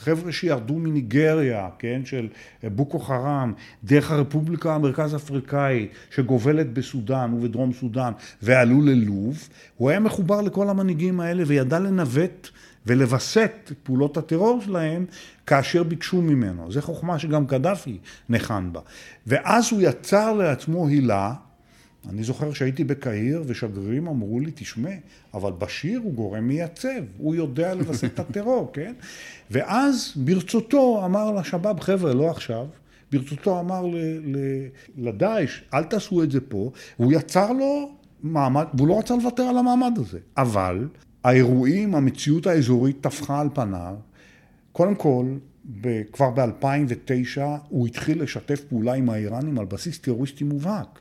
[0.00, 2.28] לחבר'ה שירדו מניגריה, כן, של
[2.62, 3.52] בוקו חראם,
[3.84, 11.20] דרך הרפובליקה המרכז אפריקאית שגובלת בסודאן ובדרום סודאן ועלו ללוב, הוא היה מחובר לכל המנהיגים
[11.20, 12.48] האלה וידע לנווט
[12.86, 15.06] ולווסת את פעולות הטרור שלהם
[15.46, 16.72] כאשר ביקשו ממנו.
[16.72, 17.98] זו חוכמה שגם קדאפי
[18.28, 18.80] ניחן בה.
[19.26, 21.32] ואז הוא יצר לעצמו הילה,
[22.08, 24.90] אני זוכר שהייתי בקהיר ושגרירים אמרו לי, תשמע,
[25.34, 28.92] אבל בשיר הוא גורם מייצב, הוא יודע לווסת את הטרור, כן?
[29.50, 32.66] ואז ברצותו אמר לשבאב, חבר'ה, לא עכשיו.
[33.12, 33.86] ברצותו אמר
[34.98, 37.90] לדאעש, אל תעשו את זה פה, והוא יצר לו
[38.22, 40.18] מעמד, והוא לא רצה לוותר על המעמד הזה.
[40.36, 40.88] אבל
[41.24, 43.94] האירועים, המציאות האזורית טפחה על פניו.
[44.72, 45.26] קודם כל,
[46.12, 51.00] כבר ב-2009 הוא התחיל לשתף פעולה עם האיראנים על בסיס טרוריסטי מובהק.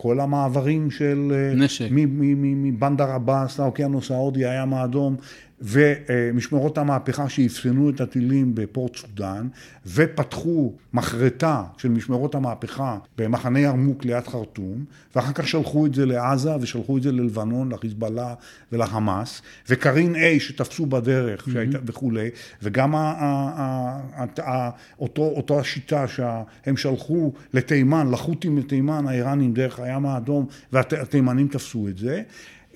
[0.00, 1.32] כל המעברים של...
[1.34, 1.88] אה, נשק.
[1.90, 5.16] מבנדר עבאס לאוקיינוס ההודי, הים האדום,
[5.60, 9.48] ומשמרות המהפכה שאפסנו את הטילים בפורט סודאן,
[9.86, 14.84] ופתחו מחרטה של משמרות המהפכה במחנה ירמוק ליד חרטום,
[15.16, 18.34] ואחר כך שלחו את זה לעזה ושלחו את זה ללבנון, לחיזבאללה
[18.72, 21.78] ולחמאס, וקרין A שתפסו בדרך mm-hmm.
[21.86, 22.28] וכולי,
[22.62, 30.06] וגם ה- ה- ה- אותו, אותו השיטה שהם שלחו לתימן, לחות'ים לתימן, האיראנים דרך הים
[30.06, 32.22] האדום, והתימנים תפסו את זה.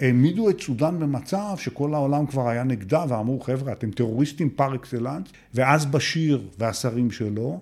[0.01, 5.29] העמידו את סודאן במצב שכל העולם כבר היה נגדה ואמרו חבר'ה אתם טרוריסטים פר אקסלנס.
[5.55, 7.61] ואז בשיר והשרים שלו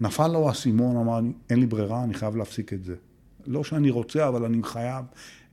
[0.00, 1.20] נפל לו האסימון אמר
[1.50, 2.94] אין לי ברירה אני חייב להפסיק את זה.
[3.46, 5.04] לא שאני רוצה אבל אני חייב.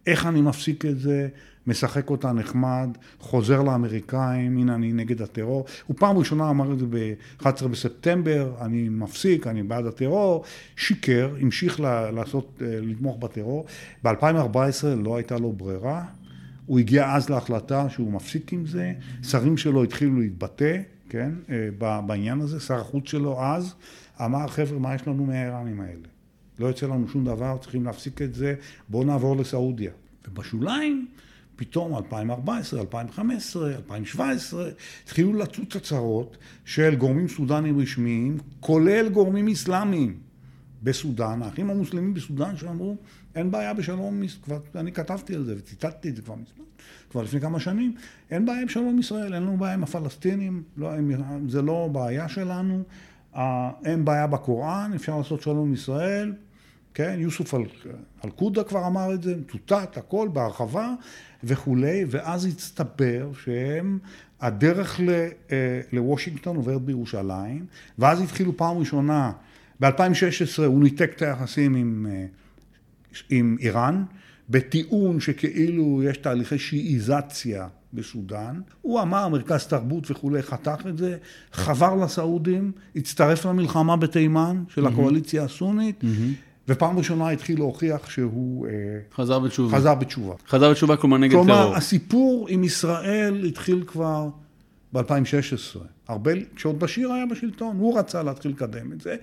[0.07, 1.27] איך אני מפסיק את זה
[1.67, 2.89] משחק אותה נחמד,
[3.19, 5.65] חוזר לאמריקאים, הנה אני נגד הטרור.
[5.87, 10.43] הוא פעם ראשונה אמר את זה ב-11 בספטמבר, אני מפסיק, אני בעד הטרור,
[10.75, 11.79] שיקר, המשיך
[12.13, 13.65] לעשות, אה, לתמוך בטרור.
[14.03, 16.05] ב-2014 לא הייתה לו ברירה,
[16.65, 18.93] הוא הגיע אז להחלטה שהוא מפסיק עם זה,
[19.23, 20.77] שרים שלו התחילו להתבטא,
[21.09, 23.73] כן, אה, בעניין הזה, שר החוץ שלו אז
[24.25, 26.07] אמר, חבר'ה, מה יש לנו מהאיראנים האלה?
[26.59, 28.55] לא יוצא לנו שום דבר, צריכים להפסיק את זה,
[28.89, 29.91] בואו נעבור לסעודיה.
[30.27, 31.07] ובשוליים,
[31.61, 34.69] פתאום 2014, 2015, 2017,
[35.03, 40.17] התחילו לצוץ הצהרות של גורמים סודנים רשמיים, כולל גורמים אסלאמיים
[40.83, 42.95] בסודאן, האחים המוסלמים בסודאן שאמרו,
[43.35, 46.65] אין בעיה בשלום, כבר, אני כתבתי על זה וציטטתי את זה כבר מזמן,
[47.09, 47.95] כבר לפני כמה שנים,
[48.31, 50.91] אין בעיה בשלום ישראל, אין לנו בעיה עם הפלסטינים, לא,
[51.47, 52.83] זה לא בעיה שלנו,
[53.85, 56.33] אין בעיה בקוראן, אפשר לעשות שלום עם ישראל,
[56.93, 57.53] כן, יוסוף
[58.25, 60.93] אל-קודה כבר אמר את זה, מצוטט, הכל בהרחבה
[61.43, 63.99] וכולי, ואז הצטבר שהם,
[64.41, 64.99] הדרך
[65.51, 67.65] אה, לוושינגטון עוברת בירושלים,
[67.99, 69.31] ואז התחילו פעם ראשונה,
[69.79, 72.25] ב-2016 הוא ניתק את היחסים עם, אה,
[73.29, 74.03] עם איראן,
[74.49, 78.61] בטיעון שכאילו יש תהליכי שיעיזציה בסודאן.
[78.81, 81.17] הוא אמר, מרכז תרבות וכולי, חתך את זה,
[81.51, 86.03] חבר לסעודים, הצטרף למלחמה בתימן של הקואליציה הסונית.
[86.03, 86.50] Mm-hmm.
[86.71, 88.67] ופעם ראשונה התחיל להוכיח שהוא...
[88.67, 88.71] אה,
[89.15, 89.77] חזר בתשובה.
[89.77, 90.35] חזר בתשובה.
[90.47, 91.63] חזר בתשובה, כלומר נגד כלומר, טרור.
[91.63, 94.29] כלומר, הסיפור עם ישראל התחיל כבר
[94.93, 95.79] ב-2016.
[96.07, 99.15] הרבה, כשעוד בשיר היה בשלטון, הוא רצה להתחיל לקדם את זה.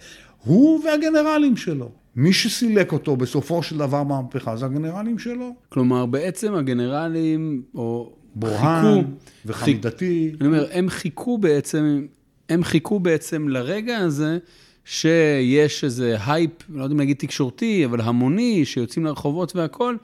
[0.44, 1.90] הוא והגנרלים שלו.
[2.16, 5.54] מי שסילק אותו בסופו של דבר מהמהפכה זה הגנרלים שלו.
[5.68, 9.02] כלומר, בעצם הגנרלים, או בורהאן
[9.46, 10.32] וחמידתי.
[10.40, 12.06] אני אומר, הם חיכו בעצם
[12.48, 14.38] הם חיכו בעצם לרגע הזה
[14.90, 19.98] שיש איזה הייפ, לא יודע אם להגיד תקשורתי, אבל המוני, שיוצאים לרחובות והכול,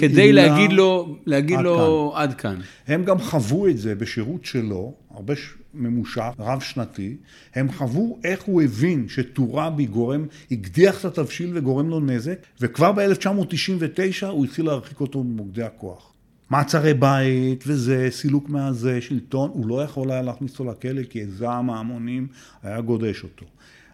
[0.00, 2.22] כדי להגיד לו, להגיד עד לו כאן.
[2.22, 2.60] עד כאן.
[2.86, 7.16] הם גם חוו את זה בשירות שלו, הרבה ש- ממושך, רב שנתי,
[7.54, 14.26] הם חוו איך הוא הבין שטוראבי גורם, הקדיח את התבשיל וגורם לו נזק, וכבר ב-1999
[14.26, 16.12] הוא התחיל להרחיק אותו ממוקדי הכוח.
[16.50, 21.70] מעצרי בית וזה, סילוק מהזה, שלטון, הוא לא יכול היה להכניס אותו לכלא כי זעם
[21.70, 22.26] ההמונים
[22.62, 23.46] היה גודש אותו.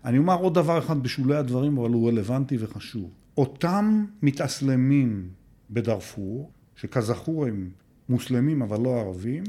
[0.07, 3.11] אני אומר עוד דבר אחד בשולי הדברים, אבל הוא רלוונטי וחשוב.
[3.36, 5.28] אותם מתאסלמים
[5.70, 7.70] בדארפור, שכזכור הם
[8.09, 9.44] מוסלמים אבל לא ערבים,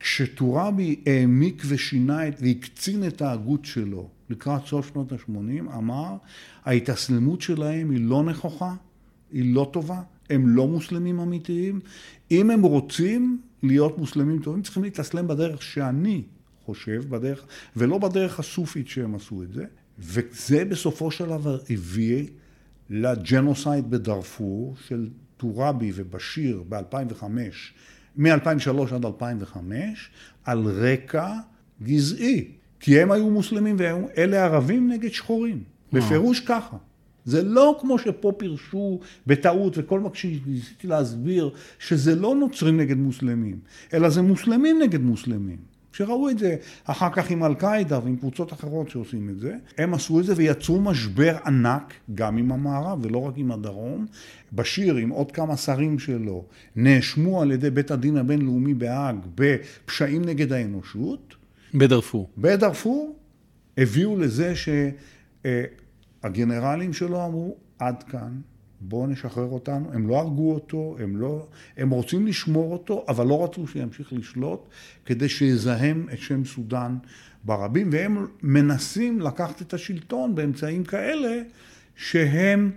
[0.00, 6.16] כשטוראבי העמיק ושינה את, והקצין את ההגות שלו לקראת סוף שנות ה-80, אמר,
[6.64, 8.74] ההתאסלמות שלהם היא לא נכוחה,
[9.32, 11.80] היא לא טובה, הם לא מוסלמים אמיתיים.
[12.30, 16.22] אם הם רוצים להיות מוסלמים טובים, צריכים להתאסלם בדרך שאני
[16.64, 17.46] חושב, בדרך,
[17.76, 19.64] ולא בדרך הסופית שהם עשו את זה.
[19.98, 22.26] וזה בסופו של דבר הביא
[22.90, 27.24] לג'נוסייד בדארפור של טוראבי ובשיר ב-2005,
[28.16, 30.10] מ-2003 עד 2005,
[30.44, 31.34] על רקע
[31.82, 32.48] גזעי.
[32.80, 35.62] כי הם היו מוסלמים ואלה ערבים נגד שחורים.
[35.92, 36.76] בפירוש ככה.
[37.24, 43.58] זה לא כמו שפה פירשו בטעות, וכל מה שניסיתי להסביר, שזה לא נוצרים נגד מוסלמים,
[43.94, 45.71] אלא זה מוסלמים נגד מוסלמים.
[45.92, 50.20] כשראו את זה אחר כך עם אל-קאעידה ועם קבוצות אחרות שעושים את זה, הם עשו
[50.20, 54.06] את זה ויצרו משבר ענק גם עם המערב ולא רק עם הדרום.
[54.52, 56.44] בשיר עם עוד כמה שרים שלו
[56.76, 61.34] נאשמו על ידי בית הדין הבינלאומי בהאג בפשעים נגד האנושות.
[61.74, 62.30] בדארפור.
[62.38, 63.16] בדארפור
[63.78, 64.54] הביאו לזה
[66.24, 68.40] שהגנרלים שלו אמרו עד כאן,
[68.84, 73.44] בואו נשחרר אותנו, הם לא הרגו אותו, הם, לא, הם רוצים לשמור אותו, אבל לא
[73.44, 74.68] רצו שימשיך לשלוט
[75.06, 76.96] כדי שיזהם את שם סודאן
[77.44, 81.42] ברבים, והם מנסים לקחת את השלטון באמצעים כאלה
[81.96, 82.70] שהם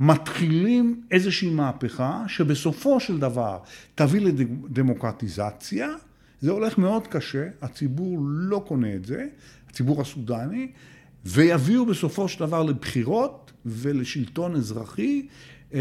[0.00, 3.58] מתחילים איזושהי מהפכה שבסופו של דבר
[3.94, 5.88] תביא לדמוקרטיזציה,
[6.40, 9.26] זה הולך מאוד קשה, הציבור לא קונה את זה,
[9.70, 10.72] הציבור הסודני,
[11.24, 15.26] ויביאו בסופו של דבר לבחירות ולשלטון אזרחי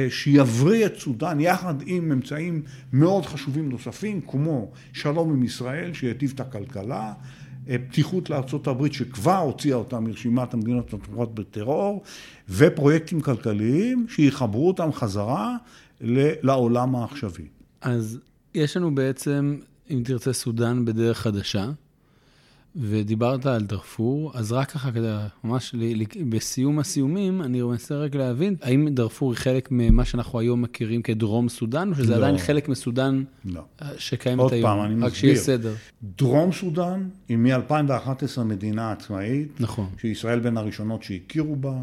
[0.09, 2.61] שיבריא את סודאן יחד עם אמצעים
[2.93, 7.13] מאוד חשובים נוספים, כמו שלום עם ישראל שיטיב את הכלכלה,
[7.89, 12.03] פתיחות לארצות הברית שכבר הוציאה אותה מרשימת המדינות התומכות בטרור,
[12.49, 15.57] ופרויקטים כלכליים שיחברו אותם חזרה
[16.41, 17.45] לעולם העכשווי.
[17.81, 18.19] אז
[18.55, 19.57] יש לנו בעצם,
[19.89, 21.69] אם תרצה, סודאן בדרך חדשה.
[22.79, 25.75] ודיברת על דארפור, אז רק ככה כדי, ממש
[26.29, 31.49] בסיום הסיומים, אני מנסה רק להבין, האם דארפור היא חלק ממה שאנחנו היום מכירים כדרום
[31.49, 32.17] סודאן, או שזה לא.
[32.17, 33.61] עדיין חלק מסודאן לא.
[33.97, 34.63] שקיימת עוד היום?
[34.63, 35.13] פעם, אני רק מסביר.
[35.13, 35.73] שיהיה סדר.
[36.17, 39.89] דרום סודאן היא מ-2011 מדינה עצמאית, נכון.
[40.01, 41.73] שישראל בין הראשונות שהכירו בה.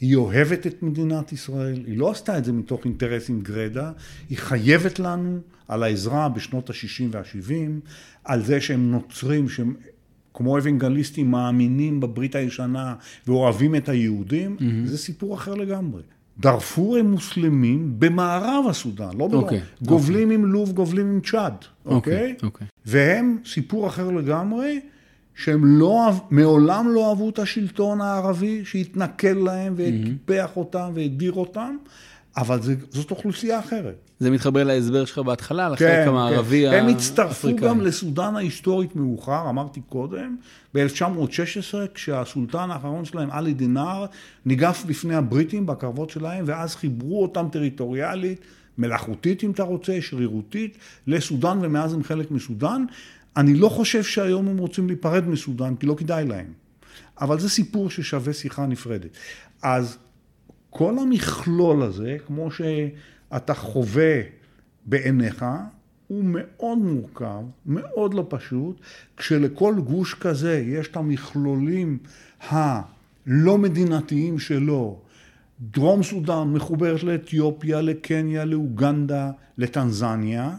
[0.00, 3.90] היא אוהבת את מדינת ישראל, היא לא עשתה את זה מתוך אינטרסים גרידא,
[4.30, 7.52] היא חייבת לנו על העזרה בשנות ה-60 וה-70,
[8.24, 9.74] על זה שהם נוצרים, שהם
[10.34, 12.94] כמו אוונגליסטים מאמינים בברית הישנה
[13.26, 14.88] ואוהבים את היהודים, mm-hmm.
[14.88, 16.02] זה סיפור אחר לגמרי.
[16.38, 19.44] דארפור הם מוסלמים במערב הסודאן, לא בלוב.
[19.44, 21.54] אוקיי, גובלים עם לוב, גובלים עם צ'אד,
[21.86, 22.34] אוקיי?
[22.42, 22.66] אוקיי.
[22.86, 24.80] והם סיפור אחר לגמרי,
[25.34, 31.76] שהם לא, מעולם לא אהבו את השלטון הערבי שהתנכל להם וטיפח אותם והדיר אותם,
[32.36, 33.94] אבל זה, זאת אוכלוסייה אחרת.
[34.20, 36.78] זה מתחבר להסבר שלך בהתחלה, על כן, החלק המערבי כן.
[36.78, 37.68] הם הצטרפו האפריקאי.
[37.68, 40.36] גם לסודאן ההיסטורית מאוחר, אמרתי קודם,
[40.74, 44.06] ב-1916, כשהסולטן האחרון שלהם, עלי דינר,
[44.46, 48.40] ניגף בפני הבריטים בקרבות שלהם, ואז חיברו אותם טריטוריאלית,
[48.78, 52.84] מלאכותית אם אתה רוצה, שרירותית, לסודאן, ומאז הם חלק מסודאן.
[53.36, 56.52] אני לא חושב שהיום הם רוצים להיפרד מסודאן, כי לא כדאי להם.
[57.20, 59.10] אבל זה סיפור ששווה שיחה נפרדת.
[59.62, 59.98] אז
[60.74, 64.20] כל המכלול הזה, כמו שאתה חווה
[64.86, 65.44] בעיניך,
[66.08, 68.80] הוא מאוד מורכב, מאוד לא פשוט,
[69.16, 71.98] כשלכל גוש כזה יש את המכלולים
[72.48, 74.98] הלא מדינתיים שלו.
[75.60, 80.56] דרום סודאן מחוברת לאתיופיה, לקניה, לאוגנדה, לטנזניה.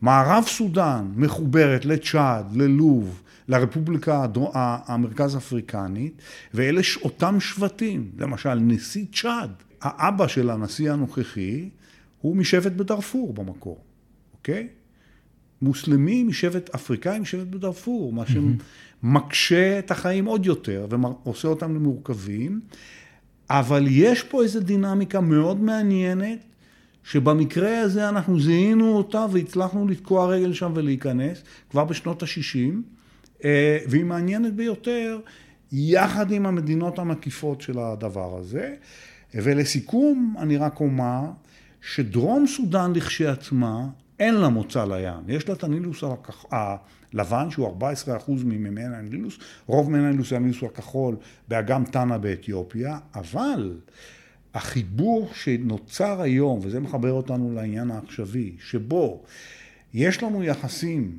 [0.00, 4.26] מערב סודאן מחוברת לצ'אד, ללוב, לרפובליקה.
[4.54, 6.22] המרכז אפריקנית,
[6.54, 8.10] ואלה אותם שבטים.
[8.18, 9.50] למשל, נשיא צ'אד,
[9.82, 11.68] האבא של הנשיא הנוכחי,
[12.20, 13.78] הוא משבט בדארפור במקור,
[14.34, 14.68] אוקיי?
[15.62, 22.60] מוסלמי משבט אפריקאי משבט בדארפור, מה שמקשה את החיים עוד יותר ועושה אותם למורכבים,
[23.50, 26.38] אבל יש פה איזו דינמיקה מאוד מעניינת,
[27.04, 32.95] שבמקרה הזה אנחנו זיהינו אותה והצלחנו לתקוע רגל שם ולהיכנס כבר בשנות ה-60, אה,
[33.88, 35.20] והיא מעניינת ביותר,
[35.72, 38.74] יחד עם המדינות המקיפות של הדבר הזה.
[39.34, 41.20] ולסיכום, אני רק אומר
[41.80, 45.24] שדרום סודאן לכשעצמה, אין לה מוצא לים.
[45.28, 46.04] יש לה את הנילוס
[46.50, 51.16] הלבן, שהוא 14% ממימן הנילוס, רוב מימן הנילוס זה הנילוס הכחול
[51.48, 53.78] באגם טאנה באתיופיה, אבל
[54.54, 59.22] החיבור שנוצר היום, וזה מחבר אותנו לעניין העכשווי, שבו
[59.94, 61.18] יש לנו יחסים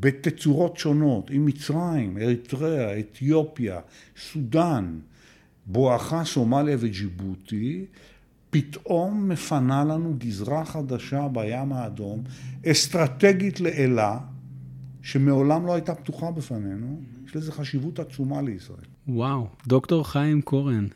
[0.00, 3.80] בתצורות שונות עם מצרים, אריתריאה, אתיופיה,
[4.16, 4.98] סודאן,
[5.66, 7.84] בואכה סומליה וג'יבוטי,
[8.50, 12.22] פתאום מפנה לנו גזרה חדשה בים האדום,
[12.66, 14.18] אסטרטגית לאלה,
[15.02, 18.84] שמעולם לא הייתה פתוחה בפנינו, יש לזה חשיבות עצומה לישראל.
[19.08, 20.86] וואו, דוקטור חיים קורן,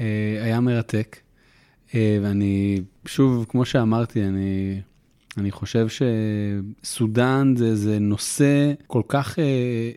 [0.00, 1.16] אה, היה מרתק,
[1.94, 4.80] אה, ואני, שוב, כמו שאמרתי, אני,
[5.38, 9.90] אני חושב שסודאן זה, זה נושא כל כך אה,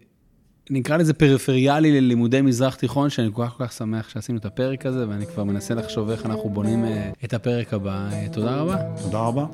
[0.69, 4.85] נקרא לזה פריפריאלי ללימודי מזרח תיכון, שאני כל כך כל כך שמח שעשינו את הפרק
[4.85, 8.09] הזה, ואני כבר מנסה לחשוב איך אנחנו בונים אה, את הפרק הבא.
[8.11, 8.77] אה, תודה רבה.
[9.01, 9.45] תודה רבה.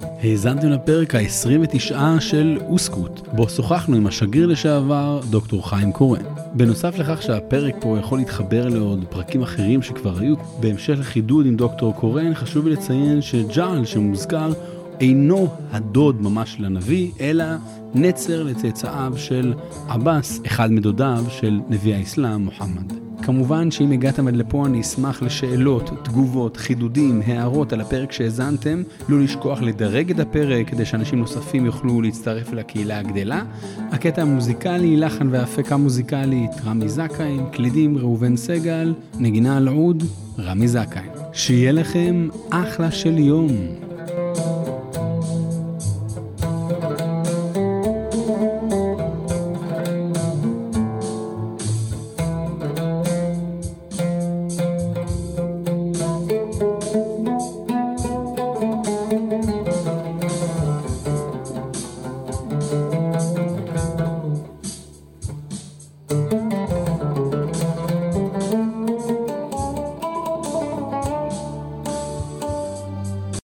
[0.00, 6.22] האזנתם לפרק ה-29 של אוסקוט, בו שוחחנו עם השגריר לשעבר, דוקטור חיים קורן.
[6.54, 11.94] בנוסף לכך שהפרק פה יכול להתחבר לעוד פרקים אחרים שכבר היו, בהמשך לחידוד עם דוקטור
[11.94, 14.52] קורן, חשוב לי לציין שג'אל שמוזכר
[15.00, 17.44] אינו הדוד ממש של הנביא, אלא
[17.94, 19.54] נצר לצאצאיו של
[19.88, 22.92] עבאס, אחד מדודיו של נביא האסלאם, מוחמד.
[23.22, 28.82] כמובן שאם הגעתם עד לפה אני אשמח לשאלות, תגובות, חידודים, הערות על הפרק שהאזנתם.
[29.08, 33.42] לא לשכוח לדרג את הפרק כדי שאנשים נוספים יוכלו להצטרף לקהילה הגדלה.
[33.90, 40.02] הקטע המוזיקלי, לחן והפקה מוזיקלית, רמי זכאי, קלידים ראובן סגל, נגינה על עוד,
[40.38, 41.08] רמי זכאי.
[41.32, 43.48] שיהיה לכם אחלה של יום.